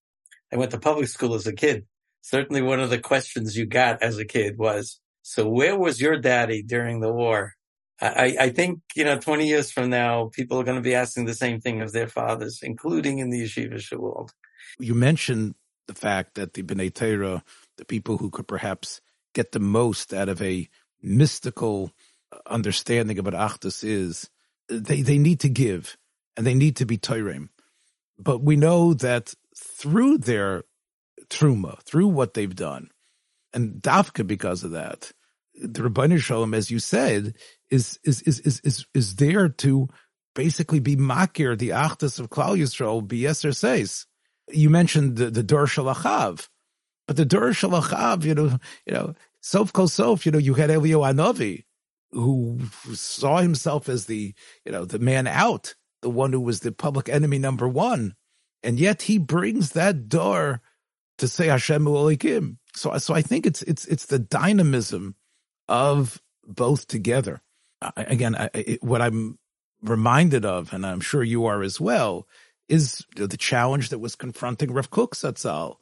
I 0.52 0.56
went 0.56 0.72
to 0.72 0.78
public 0.78 1.08
school 1.08 1.34
as 1.34 1.46
a 1.46 1.52
kid. 1.52 1.86
Certainly, 2.22 2.62
one 2.62 2.80
of 2.80 2.90
the 2.90 2.98
questions 2.98 3.56
you 3.56 3.66
got 3.66 4.02
as 4.02 4.18
a 4.18 4.24
kid 4.24 4.58
was, 4.58 5.00
"So, 5.22 5.48
where 5.48 5.78
was 5.78 6.00
your 6.00 6.18
daddy 6.18 6.62
during 6.62 7.00
the 7.00 7.12
war?" 7.12 7.54
I, 8.00 8.36
I 8.40 8.48
think 8.50 8.80
you 8.96 9.04
know, 9.04 9.18
twenty 9.18 9.46
years 9.46 9.70
from 9.70 9.90
now, 9.90 10.30
people 10.32 10.58
are 10.58 10.64
going 10.64 10.76
to 10.76 10.82
be 10.82 10.94
asking 10.94 11.26
the 11.26 11.34
same 11.34 11.60
thing 11.60 11.80
of 11.82 11.92
their 11.92 12.08
fathers, 12.08 12.60
including 12.62 13.18
in 13.18 13.30
the 13.30 13.44
yeshiva 13.44 13.96
world. 13.96 14.32
You 14.78 14.94
mentioned 14.94 15.54
the 15.86 15.94
fact 15.94 16.34
that 16.34 16.54
the 16.54 16.62
B'nai 16.62 16.92
Torah, 16.92 17.44
the 17.76 17.84
people 17.84 18.18
who 18.18 18.30
could 18.30 18.48
perhaps 18.48 19.00
get 19.34 19.52
the 19.52 19.60
most 19.60 20.14
out 20.14 20.28
of 20.28 20.40
a 20.40 20.68
mystical 21.02 21.92
uh, 22.32 22.38
understanding 22.46 23.18
of 23.18 23.26
what 23.26 23.34
Achdus 23.34 23.84
is, 23.84 24.30
they, 24.68 25.02
they 25.02 25.18
need 25.18 25.40
to 25.40 25.48
give 25.48 25.96
and 26.36 26.46
they 26.46 26.54
need 26.54 26.76
to 26.76 26.86
be 26.86 26.98
Torahim. 26.98 27.48
But 28.18 28.42
we 28.42 28.56
know 28.56 28.94
that 28.94 29.34
through 29.56 30.18
their 30.18 30.64
truma, 31.28 31.80
through 31.82 32.08
what 32.08 32.34
they've 32.34 32.54
done, 32.54 32.90
and 33.52 33.82
Dafka 33.82 34.26
because 34.26 34.64
of 34.64 34.72
that, 34.72 35.12
the 35.54 35.82
Ribbono 35.82 36.18
Shel 36.18 36.44
Olam, 36.44 36.56
as 36.56 36.70
you 36.70 36.78
said, 36.78 37.34
is 37.70 37.98
is 38.04 38.22
is 38.22 38.40
is 38.40 38.60
is, 38.64 38.86
is 38.94 39.16
there 39.16 39.48
to 39.48 39.88
basically 40.34 40.80
be 40.80 40.96
makir 40.96 41.56
the 41.56 41.70
achdus 41.70 42.18
of 42.18 42.30
Klal 42.30 42.58
Yisrael. 42.58 43.06
B'yeser 43.06 43.54
says 43.54 44.06
you 44.50 44.70
mentioned 44.70 45.16
the, 45.16 45.30
the 45.30 45.42
Dor 45.42 45.66
Shalachav, 45.66 46.48
but 47.06 47.16
the 47.16 47.24
Dor 47.24 47.50
Shalachav, 47.50 48.24
you 48.24 48.34
know, 48.34 48.58
you 48.86 48.94
know, 48.94 49.14
Sof 49.40 49.72
Kol 49.72 49.88
Sof, 49.88 50.24
you 50.24 50.32
know, 50.32 50.38
you 50.38 50.54
had 50.54 50.70
Eliyahu 50.70 51.12
Hanavi, 51.12 51.64
who 52.12 52.60
saw 52.92 53.38
himself 53.38 53.88
as 53.88 54.06
the, 54.06 54.34
you 54.64 54.72
know, 54.72 54.84
the 54.84 54.98
man 54.98 55.26
out, 55.26 55.74
the 56.00 56.10
one 56.10 56.32
who 56.32 56.40
was 56.40 56.60
the 56.60 56.72
public 56.72 57.08
enemy 57.08 57.38
number 57.38 57.68
one. 57.68 58.14
And 58.62 58.80
yet 58.80 59.02
he 59.02 59.18
brings 59.18 59.72
that 59.72 60.08
door 60.08 60.62
to 61.18 61.28
say 61.28 61.48
Hashem 61.48 61.86
Elohim. 61.86 62.58
So, 62.74 62.96
so 62.98 63.14
I 63.14 63.20
think 63.20 63.46
it's, 63.46 63.62
it's, 63.62 63.84
it's 63.86 64.06
the 64.06 64.18
dynamism 64.18 65.16
of 65.68 66.22
both 66.46 66.86
together. 66.86 67.42
I, 67.82 67.92
again, 67.96 68.34
I, 68.34 68.48
it, 68.54 68.82
what 68.82 69.02
I'm 69.02 69.38
reminded 69.82 70.46
of, 70.46 70.72
and 70.72 70.86
I'm 70.86 71.00
sure 71.00 71.22
you 71.22 71.44
are 71.44 71.62
as 71.62 71.78
well, 71.78 72.26
is 72.68 73.04
the 73.14 73.36
challenge 73.36 73.90
that 73.90 73.98
was 73.98 74.16
confronting 74.16 74.72
Rav 74.72 74.90
Kook 74.90 75.14
Zatzal 75.14 75.72
uh, 75.72 75.74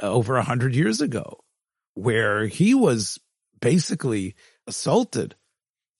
over 0.00 0.36
a 0.36 0.42
hundred 0.42 0.74
years 0.74 1.00
ago, 1.00 1.40
where 1.94 2.46
he 2.46 2.74
was 2.74 3.18
basically 3.60 4.34
assaulted 4.66 5.34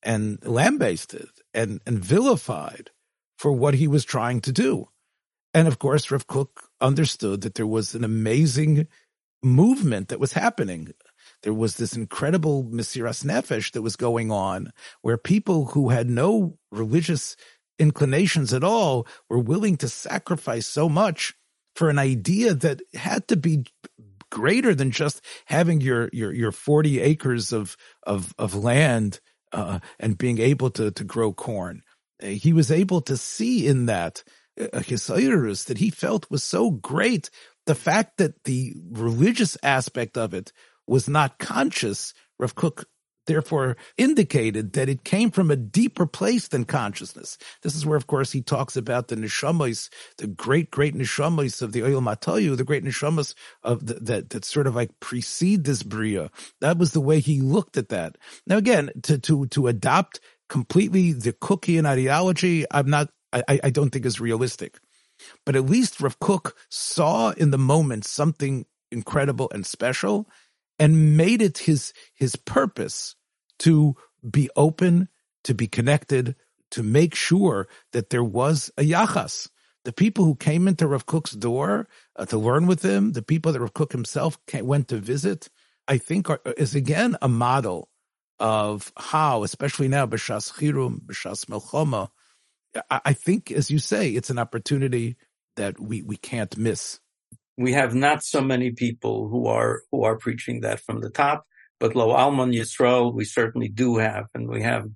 and 0.03 0.39
lambasted 0.45 1.29
and, 1.53 1.81
and 1.87 1.99
vilified 1.99 2.91
for 3.37 3.53
what 3.53 3.75
he 3.75 3.89
was 3.89 4.05
trying 4.05 4.41
to 4.43 4.53
do. 4.53 4.89
And 5.55 5.67
of 5.67 5.79
course, 5.79 6.11
Rav 6.11 6.27
Kook 6.27 6.69
understood 6.81 7.41
that 7.41 7.55
there 7.55 7.67
was 7.67 7.95
an 7.95 8.05
amazing 8.05 8.87
movement 9.43 10.09
that 10.09 10.21
was 10.21 10.33
happening. 10.33 10.93
There 11.43 11.55
was 11.55 11.77
this 11.77 11.95
incredible 11.95 12.65
Mesiras 12.65 13.25
Nefesh 13.25 13.73
that 13.73 13.83
was 13.83 13.97
going 13.97 14.31
on 14.31 14.73
where 15.03 15.17
people 15.17 15.67
who 15.67 15.91
had 15.91 16.11
no 16.11 16.59
religious 16.71 17.37
inclinations 17.79 18.53
at 18.53 18.65
all 18.65 19.07
were 19.31 19.39
willing 19.39 19.77
to 19.79 19.89
sacrifice 19.89 20.67
so 20.67 20.89
much 20.89 21.35
for 21.79 21.89
an 21.91 21.99
idea 22.01 22.55
that 22.55 22.83
had 22.93 23.29
to 23.29 23.37
be 23.37 23.65
greater 24.31 24.75
than 24.75 24.91
just 24.91 25.25
having 25.45 25.81
your 25.81 26.11
your 26.13 26.33
your 26.33 26.51
40 26.51 26.99
acres 27.01 27.53
of 27.53 27.77
of 28.03 28.35
of 28.37 28.57
land 28.57 29.21
uh, 29.53 29.79
and 30.01 30.19
being 30.19 30.41
able 30.41 30.71
to 30.71 30.91
to 30.91 31.05
grow 31.05 31.33
corn. 31.33 31.83
Uh, 32.21 32.27
he 32.27 32.53
was 32.53 32.73
able 32.73 33.01
to 33.03 33.17
see 33.17 33.69
in 33.69 33.87
that 33.87 34.25
uh, 34.61 34.81
his 34.81 35.09
iris 35.09 35.65
that 35.65 35.79
he 35.79 35.91
felt 35.91 36.29
was 36.33 36.43
so 36.43 36.73
great. 36.73 37.31
The 37.67 37.77
fact 37.77 38.17
that 38.17 38.43
the 38.43 38.75
religious 38.91 39.57
aspect 39.63 40.19
of 40.19 40.35
it 40.35 40.53
was 40.89 41.09
not 41.09 41.39
conscious, 41.39 42.13
Rav 42.41 42.57
Kook 42.57 42.87
therefore 43.29 43.77
indicated 43.97 44.73
that 44.73 44.89
it 44.89 45.05
came 45.05 45.31
from 45.31 45.51
a 45.51 45.57
deeper 45.57 46.07
place 46.07 46.49
than 46.49 46.65
consciousness. 46.65 47.39
This 47.63 47.77
is 47.77 47.87
where, 47.87 47.97
of 47.97 48.09
course, 48.09 48.33
he 48.33 48.43
talks 48.43 48.77
about 48.77 49.09
the 49.09 49.17
neshamas, 49.17 49.91
the 50.17 50.27
great, 50.27 50.71
great 50.71 50.95
neshamas 50.95 51.63
of 51.63 51.73
the 51.73 51.83
Olam 51.83 52.13
HaTohu, 52.13 52.57
the 52.57 52.65
great 52.65 52.85
neshamas 52.85 53.35
of 53.63 53.87
the, 53.87 53.95
that 53.95 54.31
that 54.31 54.45
sort 54.45 54.67
of 54.67 54.75
like 54.75 54.99
precede 54.99 55.65
this 55.65 55.85
bria. 55.85 56.31
That 56.61 56.79
was 56.79 56.93
the 56.93 57.01
way 57.01 57.21
he 57.21 57.41
looked 57.41 57.77
at 57.77 57.91
that. 57.91 58.17
Now, 58.47 58.57
again, 58.57 58.91
to 59.03 59.19
to 59.19 59.47
to 59.47 59.69
adopt 59.69 60.21
completely 60.49 61.13
the 61.13 61.35
Kookian 61.35 61.87
ideology, 61.87 62.65
I'm 62.71 62.91
not. 62.91 63.11
I, 63.31 63.61
I 63.63 63.71
don't 63.71 63.91
think 63.91 64.07
is 64.07 64.21
realistic. 64.21 64.79
But 65.45 65.55
at 65.55 65.67
least 65.67 66.01
Rav 66.01 66.19
Kook 66.19 66.57
saw 66.71 67.33
in 67.33 67.51
the 67.51 67.59
moment 67.59 68.07
something 68.07 68.65
incredible 68.91 69.51
and 69.53 69.67
special 69.67 70.27
and 70.79 71.17
made 71.17 71.43
it 71.43 71.59
his 71.59 71.93
his 72.15 72.37
purpose 72.37 73.17
to 73.61 73.97
be 74.29 74.51
open, 74.57 75.09
to 75.45 75.55
be 75.55 75.67
connected, 75.67 76.35
to 76.73 76.83
make 76.83 77.15
sure 77.15 77.69
that 77.93 78.11
there 78.11 78.25
was 78.25 78.71
a 78.77 78.83
yachas. 78.83 79.49
The 79.85 79.93
people 79.93 80.25
who 80.25 80.35
came 80.35 80.69
into 80.69 80.87
Rav 80.87 81.07
Kook's 81.07 81.33
door 81.33 81.89
uh, 82.17 82.27
to 82.27 82.39
learn 82.39 82.67
with 82.67 82.85
him, 82.85 83.13
the 83.13 83.23
people 83.23 83.53
that 83.53 83.61
Rav 83.61 83.73
Kook 83.73 83.93
himself 83.93 84.45
came, 84.47 84.67
went 84.67 84.89
to 84.89 84.99
visit, 84.99 85.49
I 85.87 85.99
think 85.99 86.29
are, 86.29 86.41
is 86.57 86.75
again 86.75 87.17
a 87.23 87.29
model 87.29 87.89
of 88.39 88.93
how, 88.97 89.45
especially 89.45 89.89
now, 89.89 90.07
b'shas 90.07 90.53
chirum, 90.53 91.01
b'shas 91.07 91.47
melchoma, 91.47 92.11
I, 92.91 93.01
I 93.07 93.13
think, 93.13 93.51
as 93.51 93.71
you 93.71 93.79
say, 93.79 94.11
it's 94.11 94.31
an 94.31 94.39
opportunity 94.39 95.17
that 95.57 95.81
we, 95.81 96.03
we 96.03 96.17
can't 96.17 96.57
miss. 96.57 97.01
We 97.57 97.73
have 97.73 97.95
not 97.95 98.23
so 98.23 98.41
many 98.41 98.71
people 98.71 99.29
who 99.29 99.47
are 99.49 99.83
who 99.91 100.05
are 100.05 100.17
preaching 100.17 100.61
that 100.61 100.79
from 100.79 101.01
the 101.01 101.11
top. 101.11 101.45
But 101.81 101.95
Lo 101.95 102.11
Alman 102.11 102.53
Yisrael, 102.53 103.15
we 103.15 103.25
certainly 103.25 103.69
do 103.69 103.99
have, 103.99 104.27
and 104.35 104.49
we 104.49 104.63
have, 104.63 104.87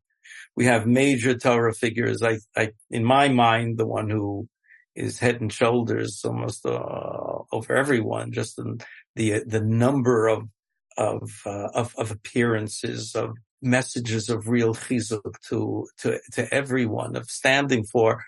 we 0.57 0.66
have 0.66 0.87
major 0.87 1.35
Torah 1.35 1.73
figures. 1.75 2.23
I, 2.23 2.38
I, 2.57 2.73
in 2.90 3.05
my 3.05 3.29
mind, 3.29 3.79
the 3.79 3.87
one 3.87 4.11
who 4.11 4.49
is 4.95 5.18
head 5.18 5.40
and 5.40 5.53
shoulders 5.53 6.23
almost 6.25 6.66
uh, 6.66 7.38
over 7.53 7.75
everyone, 7.75 8.33
just 8.33 8.59
in 8.59 8.79
the 9.16 9.42
the 9.47 9.61
number 9.61 10.29
of 10.29 10.49
of, 10.97 11.31
uh, 11.47 11.68
of 11.75 11.95
of 11.97 12.11
appearances 12.11 13.14
of 13.14 13.33
messages 13.62 14.29
of 14.29 14.49
real 14.49 14.75
chizuk 14.75 15.35
to 15.49 15.87
to 15.99 16.18
to 16.33 16.53
everyone 16.53 17.16
of 17.16 17.31
standing 17.31 17.85
for 17.85 18.25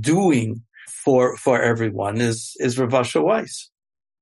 doing 0.00 0.62
for 0.88 1.36
for 1.36 1.60
everyone 1.60 2.20
is 2.20 2.56
is 2.58 2.78
Rav 2.78 2.94
Asher 2.94 3.22
Weiss 3.22 3.70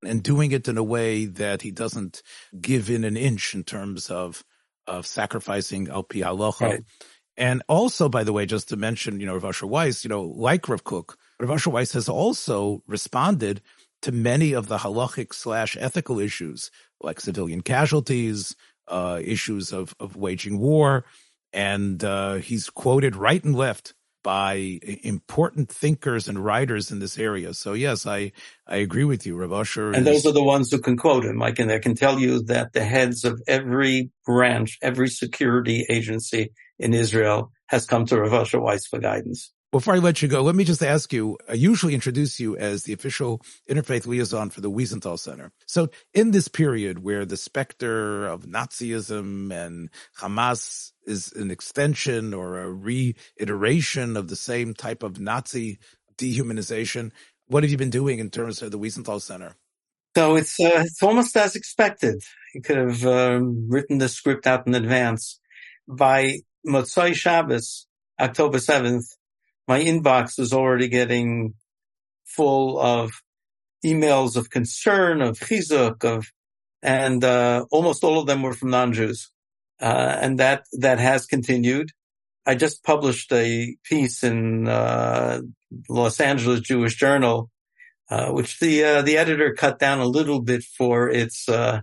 and 0.05 0.23
doing 0.23 0.53
it 0.53 0.69
in 0.69 0.77
a 0.79 0.83
way 0.83 1.27
that 1.27 1.63
he 1.63 1.71
doesn't 1.71 2.23
give 2.61 2.91
in 2.91 3.05
an 3.05 3.17
inch 3.17 3.55
in 3.55 3.65
terms 3.65 4.11
of 4.11 4.45
of 4.87 5.07
sacrificing 5.07 5.89
al 5.89 6.03
pi 6.03 6.19
halacha. 6.21 6.61
Right. 6.61 6.85
And 7.37 7.63
also, 7.69 8.09
by 8.09 8.25
the 8.25 8.33
way, 8.33 8.47
just 8.47 8.71
to 8.71 8.77
mention, 8.77 9.21
you 9.21 9.27
know, 9.27 9.35
Rav 9.35 9.45
Asher 9.45 9.67
Weiss, 9.67 10.05
you 10.05 10.09
know, 10.09 10.23
like 10.23 10.69
Rav 10.69 10.85
Kook, 10.85 11.19
Rav 11.39 11.51
Asher 11.51 11.71
Weiss 11.71 11.93
has 11.93 12.09
also 12.09 12.83
responded 12.87 13.61
to 14.03 14.13
many 14.13 14.55
of 14.55 14.69
the 14.69 14.79
halachic 14.79 15.35
slash 15.35 15.77
ethical 15.79 16.19
issues, 16.19 16.71
like 17.03 17.21
civilian 17.21 17.61
casualties, 17.61 18.57
uh, 18.89 19.21
issues 19.23 19.73
of, 19.73 19.95
of 20.01 20.17
waging 20.17 20.59
war. 20.59 21.05
and 21.53 22.05
uh, 22.05 22.35
he's 22.35 22.71
quoted 22.71 23.17
right 23.17 23.43
and 23.43 23.57
left 23.57 23.95
by 24.27 24.81
important 25.05 25.69
thinkers 25.69 26.27
and 26.27 26.45
writers 26.45 26.91
in 26.91 26.99
this 26.99 27.17
area. 27.17 27.55
So 27.55 27.75
yes, 27.75 28.07
I, 28.09 28.33
I 28.67 28.79
agree 28.79 29.05
with 29.05 29.25
you, 29.25 29.37
Rav 29.37 29.53
Usher. 29.53 29.93
And 29.93 30.05
those 30.05 30.27
are 30.27 30.33
the 30.33 30.43
ones 30.43 30.69
who 30.69 30.81
can 30.81 30.97
quote 30.97 31.25
him. 31.25 31.41
I 31.41 31.53
can, 31.53 31.71
I 31.71 31.79
can 31.79 31.95
tell 31.95 32.19
you 32.19 32.43
that 32.47 32.73
the 32.73 32.83
heads 32.83 33.25
of 33.25 33.41
every 33.47 34.11
branch, 34.25 34.79
every 34.83 35.07
security 35.11 35.87
agency 35.89 36.51
in 36.77 36.93
Israel 36.93 37.53
has 37.67 37.87
come 37.87 38.05
to 38.07 38.21
Rav 38.21 38.35
Usher 38.35 38.61
Weiss 38.61 38.85
for 38.89 38.99
guidance. 38.99 39.53
Before 39.77 39.93
I 39.93 39.99
let 39.99 40.23
you 40.23 40.29
go, 40.29 40.41
let 40.41 40.55
me 40.55 40.65
just 40.65 40.83
ask 40.83 41.13
you, 41.13 41.37
I 41.47 41.53
usually 41.53 41.93
introduce 41.93 42.41
you 42.41 42.57
as 42.57 42.85
the 42.85 42.95
official 42.95 43.43
interfaith 43.69 44.07
liaison 44.07 44.49
for 44.49 44.63
the 44.63 44.71
Wiesenthal 44.71 45.19
Center. 45.19 45.53
So 45.67 45.91
in 46.15 46.31
this 46.31 46.49
period 46.49 47.05
where 47.05 47.27
the 47.27 47.37
specter 47.37 48.27
of 48.27 48.47
Nazism 48.47 49.53
and 49.53 49.91
Hamas 50.19 50.93
is 51.05 51.31
an 51.33 51.51
extension 51.51 52.33
or 52.33 52.59
a 52.59 52.73
reiteration 52.73 54.17
of 54.17 54.29
the 54.29 54.35
same 54.35 54.73
type 54.73 55.03
of 55.03 55.21
Nazi 55.21 55.79
dehumanization, 56.17 57.13
what 57.49 57.63
have 57.63 57.71
you 57.71 57.77
been 57.77 57.91
doing 57.91 58.19
in 58.19 58.31
terms 58.31 58.63
of 58.63 58.71
the 58.71 58.79
Wiesenthal 58.79 59.21
Center? 59.21 59.57
So 60.17 60.37
it's 60.37 60.59
uh, 60.59 60.85
it's 60.87 61.03
almost 61.03 61.37
as 61.37 61.55
expected. 61.55 62.23
You 62.55 62.63
could 62.63 62.79
have 62.79 63.05
um, 63.05 63.69
written 63.69 63.99
the 63.99 64.09
script 64.09 64.47
out 64.47 64.67
in 64.67 64.75
advance. 64.75 65.39
By 65.87 66.39
Motzai 66.67 67.15
Shabbos, 67.15 67.87
October 68.19 68.57
7th, 68.57 69.05
my 69.69 69.81
inbox 69.81 70.39
was 70.39 70.53
already 70.53 70.89
getting 70.89 71.55
full 72.25 72.79
of 72.79 73.13
emails 73.85 74.37
of 74.37 74.51
concern, 74.51 75.23
of 75.23 75.39
chizuk, 75.39 76.05
of, 76.05 76.27
and, 76.83 77.23
uh, 77.25 77.65
almost 77.71 78.05
all 78.05 78.21
of 78.21 78.27
them 78.27 78.43
were 78.43 78.53
from 78.53 78.71
non-Jews. 78.71 79.31
Uh, 79.81 80.19
and 80.21 80.39
that, 80.39 80.65
that 80.73 80.99
has 80.99 81.27
continued. 81.27 81.91
I 82.47 82.55
just 82.55 82.85
published 82.85 83.33
a 83.33 83.77
piece 83.85 84.23
in, 84.23 84.69
uh, 84.69 85.43
Los 85.89 86.21
Angeles 86.21 86.61
Jewish 86.61 86.97
Journal, 86.97 87.51
uh, 88.09 88.31
which 88.31 88.59
the, 88.61 88.85
uh, 88.85 89.03
the 89.03 89.19
editor 89.19 89.53
cut 89.53 89.79
down 89.79 89.99
a 89.99 90.07
little 90.07 90.41
bit 90.41 90.63
for 90.63 91.09
its, 91.11 91.49
uh, 91.49 91.81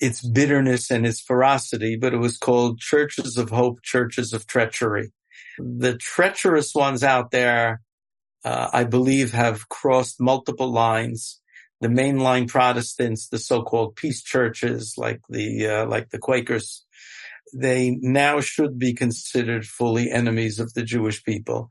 its 0.00 0.26
bitterness 0.26 0.90
and 0.90 1.06
its 1.06 1.20
ferocity, 1.20 1.96
but 1.96 2.14
it 2.14 2.18
was 2.18 2.38
called 2.38 2.80
Churches 2.80 3.36
of 3.36 3.50
Hope, 3.50 3.82
Churches 3.82 4.32
of 4.32 4.46
Treachery. 4.46 5.12
The 5.62 5.96
treacherous 5.96 6.74
ones 6.74 7.02
out 7.02 7.30
there, 7.30 7.82
uh, 8.44 8.70
I 8.72 8.84
believe 8.84 9.32
have 9.32 9.68
crossed 9.68 10.20
multiple 10.20 10.70
lines. 10.70 11.40
The 11.80 11.88
mainline 11.88 12.48
Protestants, 12.48 13.28
the 13.28 13.38
so-called 13.38 13.96
peace 13.96 14.22
churches 14.22 14.94
like 14.96 15.20
the, 15.28 15.66
uh, 15.66 15.86
like 15.86 16.10
the 16.10 16.18
Quakers, 16.18 16.84
they 17.54 17.96
now 18.00 18.40
should 18.40 18.78
be 18.78 18.92
considered 18.94 19.66
fully 19.66 20.10
enemies 20.10 20.60
of 20.60 20.72
the 20.74 20.82
Jewish 20.82 21.24
people. 21.24 21.70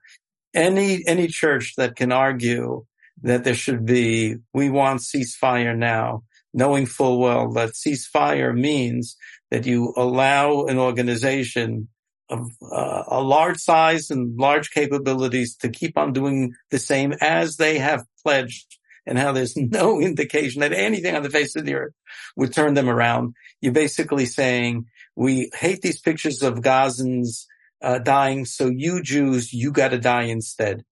Any, 0.54 1.06
any 1.08 1.28
church 1.28 1.76
that 1.78 1.96
can 1.96 2.12
argue 2.12 2.86
that 3.22 3.44
there 3.44 3.54
should 3.54 3.86
be, 3.86 4.38
we 4.54 4.70
want 4.70 5.02
ceasefire 5.02 5.78
now, 5.78 6.24
knowing 6.54 6.86
full 6.86 7.20
well 7.20 7.52
that 7.52 7.74
ceasefire 7.74 8.56
means 8.56 9.16
that 9.52 9.66
you 9.66 9.94
allow 9.96 10.66
an 10.66 10.78
organization 10.78 11.88
of 12.30 12.50
uh, 12.62 13.04
a 13.08 13.22
large 13.22 13.58
size 13.58 14.10
and 14.10 14.38
large 14.38 14.72
capabilities 14.72 15.56
to 15.58 15.70
keep 15.70 15.98
on 15.98 16.14
doing 16.14 16.54
the 16.70 16.80
same 16.80 17.14
as 17.22 17.58
they 17.58 17.80
have 17.80 18.06
pledged 18.24 18.78
and 19.06 19.18
how 19.18 19.32
there's 19.32 19.58
no 19.58 20.00
indication 20.00 20.62
that 20.62 20.74
anything 20.74 21.16
on 21.16 21.24
the 21.24 21.30
face 21.30 21.56
of 21.56 21.66
the 21.66 21.76
earth 21.76 21.94
would 22.36 22.54
turn 22.54 22.76
them 22.76 22.90
around. 22.90 23.34
You're 23.62 23.74
basically 23.74 24.26
saying, 24.26 24.86
we 25.16 25.50
hate 25.54 25.82
these 25.82 26.00
pictures 26.00 26.44
of 26.44 26.60
Gazans 26.60 27.46
uh, 27.82 28.00
dying, 28.00 28.46
so 28.46 28.70
you 28.70 29.02
Jews, 29.02 29.54
you 29.54 29.72
got 29.72 29.90
to 29.90 30.00
die 30.00 30.24
instead. 30.24 30.84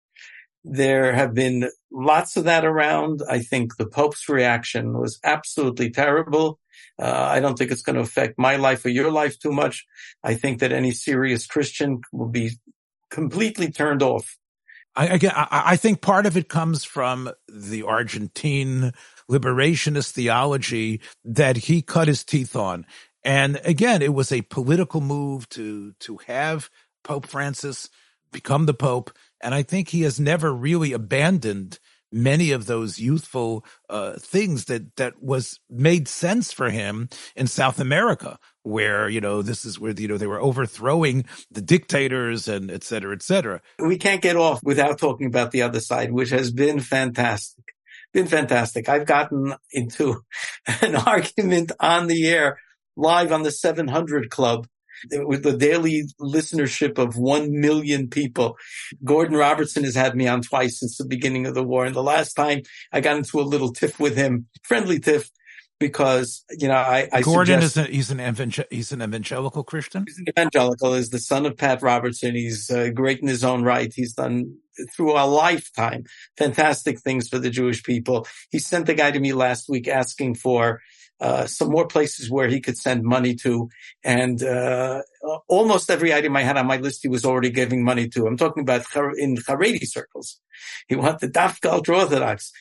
There 0.63 1.13
have 1.13 1.33
been 1.33 1.69
lots 1.91 2.35
of 2.35 2.45
that 2.45 2.65
around. 2.65 3.21
I 3.29 3.39
think 3.39 3.77
the 3.77 3.85
Pope's 3.85 4.27
reaction 4.27 4.97
was 4.97 5.19
absolutely 5.23 5.91
terrible. 5.91 6.59
Uh, 6.99 7.11
I 7.11 7.39
don't 7.39 7.57
think 7.57 7.71
it's 7.71 7.81
going 7.81 7.95
to 7.95 8.01
affect 8.01 8.37
my 8.37 8.55
life 8.55 8.85
or 8.85 8.89
your 8.89 9.11
life 9.11 9.39
too 9.39 9.51
much. 9.51 9.85
I 10.23 10.33
think 10.35 10.59
that 10.59 10.71
any 10.71 10.91
serious 10.91 11.45
Christian 11.45 12.01
will 12.11 12.29
be 12.29 12.51
completely 13.09 13.71
turned 13.71 14.01
off. 14.01 14.37
I, 14.95 15.07
again, 15.07 15.33
I, 15.35 15.63
I 15.65 15.75
think 15.75 16.01
part 16.01 16.25
of 16.25 16.35
it 16.35 16.49
comes 16.49 16.83
from 16.83 17.29
the 17.47 17.83
Argentine 17.83 18.93
liberationist 19.29 20.11
theology 20.11 21.01
that 21.23 21.57
he 21.57 21.81
cut 21.81 22.07
his 22.07 22.23
teeth 22.23 22.55
on. 22.55 22.85
And 23.23 23.59
again, 23.63 24.01
it 24.01 24.13
was 24.13 24.31
a 24.31 24.41
political 24.43 25.01
move 25.01 25.47
to, 25.49 25.91
to 25.99 26.17
have 26.27 26.69
Pope 27.03 27.27
Francis 27.27 27.89
become 28.31 28.65
the 28.65 28.73
Pope. 28.73 29.11
And 29.41 29.53
I 29.53 29.63
think 29.63 29.89
he 29.89 30.01
has 30.01 30.19
never 30.19 30.51
really 30.53 30.93
abandoned 30.93 31.79
many 32.11 32.51
of 32.51 32.65
those 32.65 32.99
youthful 32.99 33.65
uh, 33.89 34.13
things 34.19 34.65
that 34.65 34.95
that 34.95 35.21
was 35.21 35.59
made 35.69 36.07
sense 36.07 36.51
for 36.51 36.69
him 36.69 37.09
in 37.35 37.47
South 37.47 37.79
America, 37.79 38.39
where 38.63 39.09
you 39.09 39.21
know 39.21 39.41
this 39.41 39.65
is 39.65 39.79
where 39.79 39.93
you 39.93 40.07
know 40.07 40.17
they 40.17 40.27
were 40.27 40.41
overthrowing 40.41 41.25
the 41.51 41.61
dictators 41.61 42.47
and 42.47 42.71
et 42.71 42.83
cetera, 42.83 43.13
et 43.13 43.23
cetera. 43.23 43.61
We 43.79 43.97
can't 43.97 44.21
get 44.21 44.35
off 44.35 44.61
without 44.63 44.97
talking 44.97 45.27
about 45.27 45.51
the 45.51 45.61
other 45.63 45.79
side, 45.79 46.11
which 46.11 46.29
has 46.29 46.51
been 46.51 46.79
fantastic. 46.79 47.63
Been 48.13 48.27
fantastic. 48.27 48.87
I've 48.89 49.05
gotten 49.05 49.55
into 49.71 50.23
an 50.81 50.95
argument 50.95 51.71
on 51.79 52.07
the 52.07 52.27
air 52.27 52.59
live 52.95 53.31
on 53.31 53.43
the 53.43 53.51
700 53.51 54.29
Club 54.29 54.67
with 55.11 55.43
the 55.43 55.55
daily 55.55 56.03
listenership 56.19 56.97
of 56.97 57.17
1 57.17 57.59
million 57.59 58.09
people. 58.09 58.57
Gordon 59.03 59.37
Robertson 59.37 59.83
has 59.83 59.95
had 59.95 60.15
me 60.15 60.27
on 60.27 60.41
twice 60.41 60.79
since 60.79 60.97
the 60.97 61.05
beginning 61.05 61.45
of 61.45 61.53
the 61.53 61.63
war. 61.63 61.85
And 61.85 61.95
the 61.95 62.03
last 62.03 62.33
time 62.33 62.61
I 62.91 63.01
got 63.01 63.17
into 63.17 63.39
a 63.39 63.41
little 63.41 63.73
tiff 63.73 63.99
with 63.99 64.15
him, 64.15 64.47
friendly 64.63 64.99
tiff, 64.99 65.29
because 65.79 66.43
you 66.49 66.67
know 66.67 66.73
I, 66.73 67.07
I 67.11 67.21
Gordon 67.21 67.61
suggest, 67.61 67.77
is 67.77 67.85
a, 67.85 67.91
he's 67.91 68.11
an 68.11 68.19
evangel- 68.19 68.65
he's 68.69 68.91
an 68.91 69.01
evangelical 69.01 69.63
Christian. 69.63 70.05
He's 70.07 70.17
an 70.17 70.25
evangelical. 70.29 70.93
Is 70.93 71.09
the 71.09 71.19
son 71.19 71.45
of 71.45 71.57
Pat 71.57 71.81
Robertson. 71.81 72.35
He's 72.35 72.71
uh, 72.71 72.89
great 72.89 73.19
in 73.19 73.27
his 73.27 73.43
own 73.43 73.63
right. 73.63 73.93
He's 73.93 74.13
done 74.13 74.57
through 74.95 75.13
a 75.13 75.25
lifetime 75.25 76.05
fantastic 76.37 76.99
things 76.99 77.29
for 77.29 77.39
the 77.39 77.49
Jewish 77.49 77.83
people. 77.83 78.27
He 78.51 78.59
sent 78.59 78.89
a 78.89 78.93
guy 78.93 79.11
to 79.11 79.19
me 79.19 79.33
last 79.33 79.69
week 79.69 79.87
asking 79.87 80.35
for 80.35 80.81
uh, 81.19 81.47
some 81.47 81.69
more 81.69 81.87
places 81.87 82.29
where 82.29 82.47
he 82.47 82.61
could 82.61 82.77
send 82.77 83.03
money 83.03 83.35
to. 83.35 83.69
And 84.03 84.41
uh, 84.43 85.01
almost 85.47 85.89
every 85.89 86.13
item 86.13 86.35
I 86.35 86.43
had 86.43 86.57
on 86.57 86.67
my 86.67 86.77
list, 86.77 86.99
he 87.01 87.07
was 87.07 87.25
already 87.25 87.49
giving 87.49 87.83
money 87.83 88.07
to. 88.09 88.27
I'm 88.27 88.37
talking 88.37 88.61
about 88.61 88.85
in 89.17 89.35
Haredi 89.37 89.85
circles. 89.85 90.39
He 90.87 90.95
wanted 90.95 91.33
Dafka 91.33 91.71
ultra 91.71 91.97
orthodox. 91.97 92.51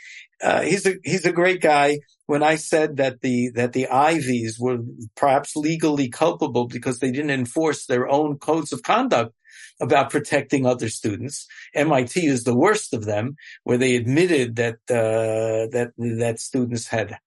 Uh, 0.42 0.62
he's 0.62 0.86
a 0.86 0.94
he's 1.02 1.24
a 1.24 1.32
great 1.32 1.60
guy. 1.60 1.98
When 2.26 2.42
I 2.42 2.56
said 2.56 2.96
that 2.96 3.20
the 3.20 3.50
that 3.54 3.72
the 3.72 3.88
Ivies 3.88 4.58
were 4.58 4.78
perhaps 5.16 5.56
legally 5.56 6.08
culpable 6.08 6.66
because 6.66 6.98
they 6.98 7.10
didn't 7.10 7.30
enforce 7.30 7.86
their 7.86 8.08
own 8.08 8.38
codes 8.38 8.72
of 8.72 8.82
conduct 8.82 9.32
about 9.80 10.10
protecting 10.10 10.66
other 10.66 10.88
students, 10.88 11.46
MIT 11.74 12.26
is 12.26 12.44
the 12.44 12.56
worst 12.56 12.92
of 12.92 13.04
them, 13.04 13.36
where 13.64 13.78
they 13.78 13.96
admitted 13.96 14.56
that 14.56 14.76
uh, 14.90 15.70
that 15.72 15.92
that 15.96 16.40
students 16.40 16.88
had 16.88 17.18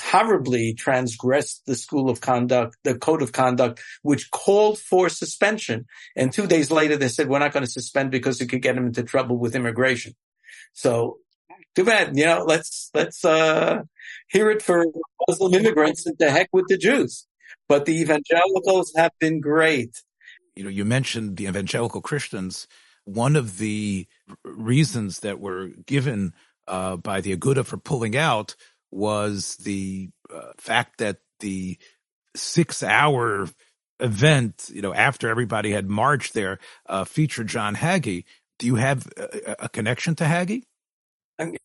horribly 0.00 0.74
transgressed 0.74 1.64
the 1.66 1.74
school 1.74 2.10
of 2.10 2.20
conduct, 2.20 2.76
the 2.84 2.98
code 2.98 3.22
of 3.22 3.32
conduct, 3.32 3.82
which 4.02 4.30
called 4.30 4.78
for 4.78 5.08
suspension. 5.08 5.86
And 6.16 6.32
two 6.32 6.46
days 6.46 6.70
later, 6.70 6.96
they 6.96 7.08
said, 7.08 7.28
we're 7.28 7.38
not 7.38 7.52
going 7.52 7.64
to 7.64 7.70
suspend 7.70 8.10
because 8.10 8.40
it 8.40 8.48
could 8.48 8.62
get 8.62 8.74
them 8.74 8.86
into 8.86 9.02
trouble 9.02 9.38
with 9.38 9.54
immigration. 9.54 10.14
So 10.72 11.18
too 11.74 11.84
bad, 11.84 12.16
you 12.16 12.24
know, 12.24 12.44
let's, 12.46 12.90
let's, 12.94 13.24
uh, 13.24 13.82
hear 14.28 14.50
it 14.50 14.62
for 14.62 14.86
Muslim 15.28 15.54
immigrants 15.54 16.06
and 16.06 16.16
the 16.18 16.30
heck 16.30 16.48
with 16.52 16.66
the 16.68 16.78
Jews. 16.78 17.26
But 17.68 17.84
the 17.84 18.00
evangelicals 18.00 18.92
have 18.96 19.12
been 19.18 19.40
great. 19.40 20.02
You 20.56 20.64
know, 20.64 20.70
you 20.70 20.84
mentioned 20.84 21.36
the 21.36 21.46
evangelical 21.46 22.00
Christians. 22.00 22.66
One 23.04 23.36
of 23.36 23.58
the 23.58 24.06
reasons 24.44 25.20
that 25.20 25.40
were 25.40 25.68
given 25.86 26.34
uh, 26.66 26.96
by 26.96 27.20
the 27.20 27.36
Aguda 27.36 27.64
for 27.64 27.76
pulling 27.76 28.16
out 28.16 28.54
was 28.90 29.56
the 29.56 30.10
uh, 30.32 30.52
fact 30.58 30.98
that 30.98 31.18
the 31.40 31.78
six 32.34 32.82
hour 32.82 33.48
event, 34.00 34.70
you 34.72 34.82
know, 34.82 34.94
after 34.94 35.28
everybody 35.28 35.72
had 35.72 35.88
marched 35.88 36.34
there, 36.34 36.58
uh, 36.86 37.04
featured 37.04 37.48
John 37.48 37.76
Hagee. 37.76 38.24
Do 38.58 38.66
you 38.66 38.76
have 38.76 39.06
a, 39.16 39.56
a 39.60 39.68
connection 39.68 40.14
to 40.16 40.24
Hagee? 40.24 40.62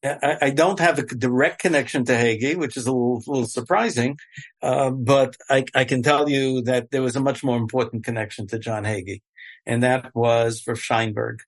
I, 0.03 0.51
don't 0.51 0.79
have 0.79 0.99
a 0.99 1.03
direct 1.03 1.59
connection 1.59 2.05
to 2.05 2.13
Hagee, 2.13 2.55
which 2.55 2.77
is 2.77 2.85
a 2.85 2.91
little, 2.91 3.23
little 3.25 3.47
surprising, 3.47 4.19
uh, 4.61 4.91
but 4.91 5.35
I, 5.49 5.65
I, 5.73 5.85
can 5.85 6.03
tell 6.03 6.29
you 6.29 6.61
that 6.63 6.91
there 6.91 7.01
was 7.01 7.15
a 7.15 7.19
much 7.21 7.43
more 7.43 7.57
important 7.57 8.05
connection 8.05 8.45
to 8.47 8.59
John 8.59 8.83
Hagee, 8.83 9.23
and 9.65 9.81
that 9.81 10.13
was 10.13 10.61
for 10.61 10.75
Scheinberg, 10.75 11.39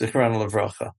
Zichrono 0.00 0.48
Livracha, 0.48 0.92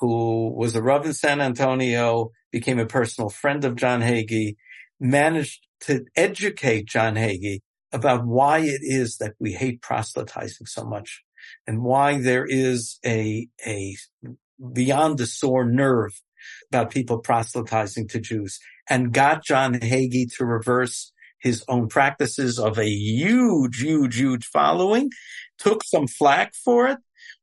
who 0.00 0.52
was 0.56 0.74
a 0.74 0.82
Rav 0.82 1.06
in 1.06 1.12
San 1.12 1.40
Antonio, 1.40 2.32
became 2.50 2.78
a 2.78 2.86
personal 2.86 3.30
friend 3.30 3.64
of 3.64 3.76
John 3.76 4.00
Hagee, 4.00 4.56
managed 4.98 5.66
to 5.80 6.04
educate 6.16 6.86
John 6.86 7.14
Hagee 7.14 7.60
about 7.92 8.26
why 8.26 8.58
it 8.58 8.80
is 8.82 9.18
that 9.18 9.34
we 9.38 9.52
hate 9.52 9.82
proselytizing 9.82 10.66
so 10.66 10.84
much 10.84 11.22
and 11.66 11.82
why 11.82 12.20
there 12.20 12.46
is 12.46 12.98
a, 13.04 13.48
a 13.66 13.96
beyond 14.72 15.18
the 15.18 15.26
sore 15.26 15.64
nerve 15.64 16.20
about 16.70 16.90
people 16.90 17.18
proselytizing 17.18 18.08
to 18.08 18.20
Jews 18.20 18.60
and 18.88 19.12
got 19.12 19.44
John 19.44 19.74
Hagee 19.74 20.28
to 20.36 20.44
reverse 20.44 21.12
his 21.40 21.64
own 21.68 21.88
practices 21.88 22.58
of 22.58 22.78
a 22.78 22.88
huge, 22.88 23.80
huge, 23.80 24.16
huge 24.16 24.46
following, 24.46 25.10
took 25.58 25.82
some 25.84 26.06
flack 26.06 26.54
for 26.54 26.86
it, 26.88 26.98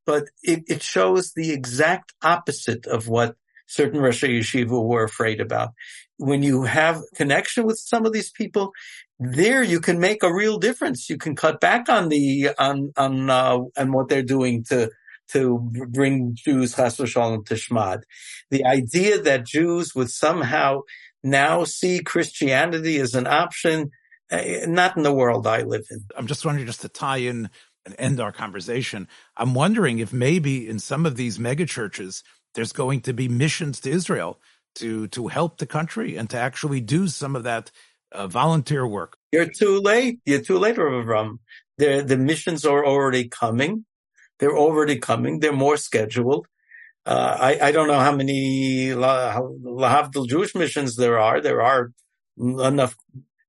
but 0.08 0.30
it, 0.42 0.64
it 0.68 0.82
shows 0.82 1.34
the 1.34 1.52
exact 1.52 2.14
opposite 2.24 2.88
of 2.88 3.08
what 3.08 3.36
certain 3.68 4.00
Rosh 4.00 4.24
Yeshiva 4.24 4.84
were 4.84 5.04
afraid 5.04 5.40
about. 5.42 5.72
When 6.18 6.42
you 6.42 6.64
have 6.64 7.02
connection 7.14 7.66
with 7.66 7.78
some 7.78 8.06
of 8.06 8.14
these 8.14 8.32
people, 8.32 8.72
there 9.20 9.62
you 9.62 9.80
can 9.80 10.00
make 10.00 10.24
a 10.24 10.34
real 10.34 10.58
difference. 10.58 11.10
You 11.10 11.18
can 11.18 11.36
cut 11.36 11.60
back 11.60 11.90
on 11.90 12.10
the 12.10 12.52
on 12.58 12.92
on 12.98 13.30
uh, 13.30 13.60
what 13.78 14.08
they're 14.10 14.24
doing 14.24 14.64
to 14.70 14.90
to 15.34 15.60
bring 15.90 16.36
Jews 16.36 16.76
chas 16.76 16.98
v'shalom 16.98 17.46
to 17.48 17.56
Shmad. 17.56 18.04
The 18.50 18.66
idea 18.66 19.22
that 19.22 19.46
Jews 19.46 19.94
would 19.94 20.10
somehow 20.10 20.82
now 21.24 21.66
see 21.66 22.00
Christianity 22.00 22.98
as 23.00 23.14
an 23.14 23.28
option, 23.28 23.92
uh, 24.32 24.42
not 24.68 24.96
in 24.96 25.04
the 25.04 25.14
world 25.14 25.46
I 25.46 25.64
live 25.64 25.86
in. 25.92 26.06
I'm 26.16 26.28
just 26.28 26.46
wondering, 26.46 26.66
just 26.66 26.82
to 26.82 26.90
tie 26.90 27.18
in 27.18 27.50
and 27.88 27.96
end 27.98 28.20
our 28.20 28.34
conversation, 28.34 29.08
I'm 29.38 29.54
wondering 29.54 30.00
if 30.00 30.12
maybe 30.12 30.68
in 30.68 30.78
some 30.78 31.06
of 31.06 31.16
these 31.16 31.38
megachurches 31.38 32.22
there's 32.54 32.74
going 32.74 33.02
to 33.02 33.14
be 33.14 33.30
missions 33.30 33.80
to 33.82 33.90
Israel 33.90 34.40
to 34.76 35.08
to 35.08 35.28
help 35.28 35.58
the 35.58 35.66
country 35.66 36.18
and 36.18 36.30
to 36.30 36.38
actually 36.38 36.82
do 36.82 37.08
some 37.08 37.36
of 37.36 37.44
that 37.44 37.72
uh, 38.12 38.28
volunteer 38.28 38.86
work. 38.86 39.18
You're 39.32 39.50
too 39.50 39.80
late. 39.80 40.20
You're 40.26 40.42
too 40.42 40.60
late, 40.60 40.78
Ram. 40.78 41.40
The 41.78 42.04
the 42.06 42.18
missions 42.18 42.66
are 42.66 42.86
already 42.86 43.30
coming. 43.30 43.86
They're 44.40 44.58
already 44.58 44.98
coming. 45.00 45.40
They're 45.40 45.54
more 45.54 45.78
scheduled. 45.78 46.46
Uh, 47.06 47.38
I, 47.40 47.68
I 47.68 47.72
don't 47.72 47.88
know 47.88 48.00
how 48.00 48.14
many 48.14 48.90
Lahavdil 48.90 50.28
Jewish 50.28 50.54
missions 50.56 50.98
there 50.98 51.18
are. 51.18 51.40
There 51.40 51.62
are 51.62 51.92
enough 52.38 52.98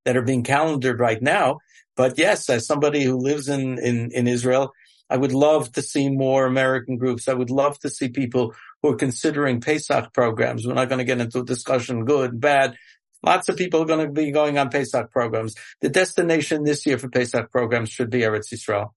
that 0.04 0.16
are 0.16 0.22
being 0.22 0.44
calendared 0.44 1.00
right 1.00 1.20
now. 1.20 1.58
But 1.98 2.16
yes, 2.16 2.48
as 2.48 2.64
somebody 2.64 3.02
who 3.02 3.16
lives 3.16 3.48
in, 3.48 3.76
in, 3.80 4.12
in 4.12 4.28
Israel, 4.28 4.72
I 5.10 5.16
would 5.16 5.32
love 5.32 5.72
to 5.72 5.82
see 5.82 6.08
more 6.08 6.46
American 6.46 6.96
groups. 6.96 7.26
I 7.26 7.34
would 7.34 7.50
love 7.50 7.76
to 7.80 7.90
see 7.90 8.08
people 8.08 8.54
who 8.82 8.90
are 8.90 8.96
considering 8.96 9.60
Pesach 9.60 10.14
programs. 10.14 10.64
We're 10.64 10.74
not 10.74 10.88
going 10.88 11.00
to 11.00 11.04
get 11.04 11.20
into 11.20 11.40
a 11.40 11.44
discussion, 11.44 12.04
good, 12.04 12.40
bad. 12.40 12.76
Lots 13.24 13.48
of 13.48 13.56
people 13.56 13.82
are 13.82 13.86
going 13.86 14.06
to 14.06 14.12
be 14.12 14.30
going 14.30 14.58
on 14.58 14.70
Pesach 14.70 15.10
programs. 15.10 15.56
The 15.80 15.88
destination 15.88 16.62
this 16.62 16.86
year 16.86 16.98
for 16.98 17.08
Pesach 17.08 17.50
programs 17.50 17.88
should 17.88 18.10
be 18.10 18.20
Eretz 18.20 18.54
Yisrael 18.54 18.92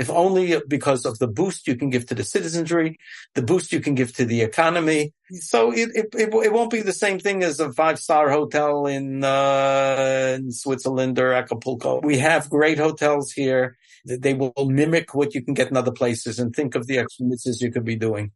if 0.00 0.08
only 0.08 0.58
because 0.66 1.04
of 1.04 1.18
the 1.18 1.28
boost 1.28 1.68
you 1.68 1.76
can 1.76 1.90
give 1.90 2.06
to 2.06 2.14
the 2.14 2.24
citizenry, 2.24 2.96
the 3.34 3.42
boost 3.42 3.70
you 3.70 3.80
can 3.80 3.94
give 3.94 4.14
to 4.16 4.24
the 4.24 4.40
economy. 4.40 5.12
So 5.30 5.72
it, 5.72 5.90
it, 5.94 6.06
it, 6.14 6.34
it 6.34 6.52
won't 6.54 6.70
be 6.70 6.80
the 6.80 6.94
same 7.04 7.18
thing 7.18 7.42
as 7.42 7.60
a 7.60 7.70
five 7.70 7.98
star 7.98 8.30
hotel 8.30 8.86
in, 8.86 9.22
uh, 9.22 10.36
in 10.38 10.52
Switzerland 10.52 11.18
or 11.18 11.34
Acapulco. 11.34 12.00
We 12.02 12.16
have 12.16 12.48
great 12.48 12.78
hotels 12.78 13.30
here. 13.30 13.76
They 14.06 14.32
will 14.32 14.54
mimic 14.56 15.14
what 15.14 15.34
you 15.34 15.44
can 15.44 15.52
get 15.52 15.68
in 15.68 15.76
other 15.76 15.92
places 15.92 16.38
and 16.38 16.56
think 16.56 16.74
of 16.74 16.86
the 16.86 16.96
extra 16.98 17.26
you 17.60 17.70
could 17.70 17.84
be 17.84 17.96
doing. 17.96 18.32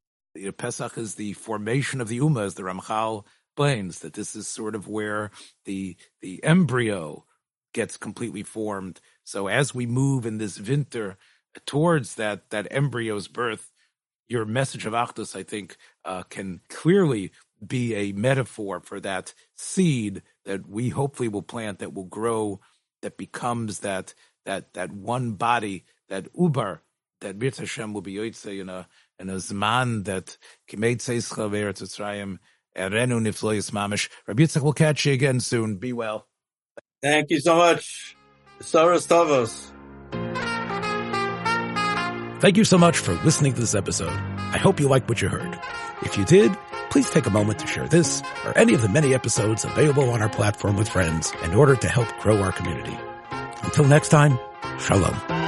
Pesach 0.58 0.98
is 0.98 1.14
the 1.14 1.32
formation 1.32 2.02
of 2.02 2.08
the 2.08 2.18
Ummah, 2.18 2.44
as 2.44 2.54
the 2.54 2.62
Ramchal 2.62 3.24
explains, 3.52 4.00
that 4.00 4.12
this 4.12 4.36
is 4.36 4.46
sort 4.46 4.74
of 4.74 4.86
where 4.86 5.30
the, 5.64 5.96
the 6.20 6.44
embryo 6.44 7.24
gets 7.72 7.96
completely 7.96 8.42
formed. 8.42 9.00
So 9.24 9.46
as 9.48 9.74
we 9.74 9.86
move 9.86 10.26
in 10.26 10.38
this 10.38 10.58
winter, 10.60 11.16
towards 11.66 12.14
that 12.16 12.50
that 12.50 12.70
embryo's 12.70 13.28
birth, 13.28 13.72
your 14.28 14.44
message 14.44 14.86
of 14.86 14.92
Achdus, 14.92 15.36
I 15.36 15.42
think, 15.42 15.76
uh, 16.04 16.22
can 16.24 16.60
clearly 16.68 17.32
be 17.64 17.94
a 17.94 18.12
metaphor 18.12 18.80
for 18.80 19.00
that 19.00 19.34
seed 19.54 20.22
that 20.44 20.68
we 20.68 20.90
hopefully 20.90 21.28
will 21.28 21.42
plant 21.42 21.78
that 21.78 21.94
will 21.94 22.04
grow, 22.04 22.60
that 23.02 23.16
becomes 23.16 23.80
that 23.80 24.14
that 24.44 24.74
that 24.74 24.92
one 24.92 25.32
body, 25.32 25.84
that 26.08 26.32
ubar, 26.34 26.80
that 27.20 27.38
Mirz 27.38 27.58
Hashem 27.58 27.92
will 27.92 28.02
be 28.02 28.14
yoitze 28.14 28.60
in 28.60 28.68
a 28.68 28.88
in 29.18 29.30
a 29.30 29.34
zman 29.34 30.04
that 30.04 30.36
seischa 30.68 31.50
ve'eretz 31.50 31.82
Yisrael 31.82 32.38
erenu 32.76 33.20
nifloyis 33.20 33.70
mamish. 33.70 34.08
Rabbi 34.26 34.42
Yitzchok 34.42 34.62
will 34.62 34.72
catch 34.72 35.06
you 35.06 35.12
again 35.12 35.40
soon. 35.40 35.76
Be 35.76 35.92
well. 35.92 36.26
Thank 37.02 37.30
you 37.30 37.40
so 37.40 37.56
much. 37.56 38.16
Soros 38.60 39.06
Tovos. 39.06 39.73
Thank 42.44 42.58
you 42.58 42.64
so 42.64 42.76
much 42.76 42.98
for 42.98 43.14
listening 43.24 43.54
to 43.54 43.60
this 43.62 43.74
episode. 43.74 44.12
I 44.36 44.58
hope 44.58 44.78
you 44.78 44.86
liked 44.86 45.08
what 45.08 45.22
you 45.22 45.30
heard. 45.30 45.58
If 46.02 46.18
you 46.18 46.26
did, 46.26 46.54
please 46.90 47.08
take 47.08 47.24
a 47.24 47.30
moment 47.30 47.58
to 47.60 47.66
share 47.66 47.88
this 47.88 48.22
or 48.44 48.52
any 48.58 48.74
of 48.74 48.82
the 48.82 48.88
many 48.90 49.14
episodes 49.14 49.64
available 49.64 50.10
on 50.10 50.20
our 50.20 50.28
platform 50.28 50.76
with 50.76 50.86
friends 50.86 51.32
in 51.42 51.54
order 51.54 51.74
to 51.74 51.88
help 51.88 52.08
grow 52.20 52.42
our 52.42 52.52
community. 52.52 52.98
Until 53.62 53.86
next 53.86 54.10
time, 54.10 54.38
shalom. 54.78 55.43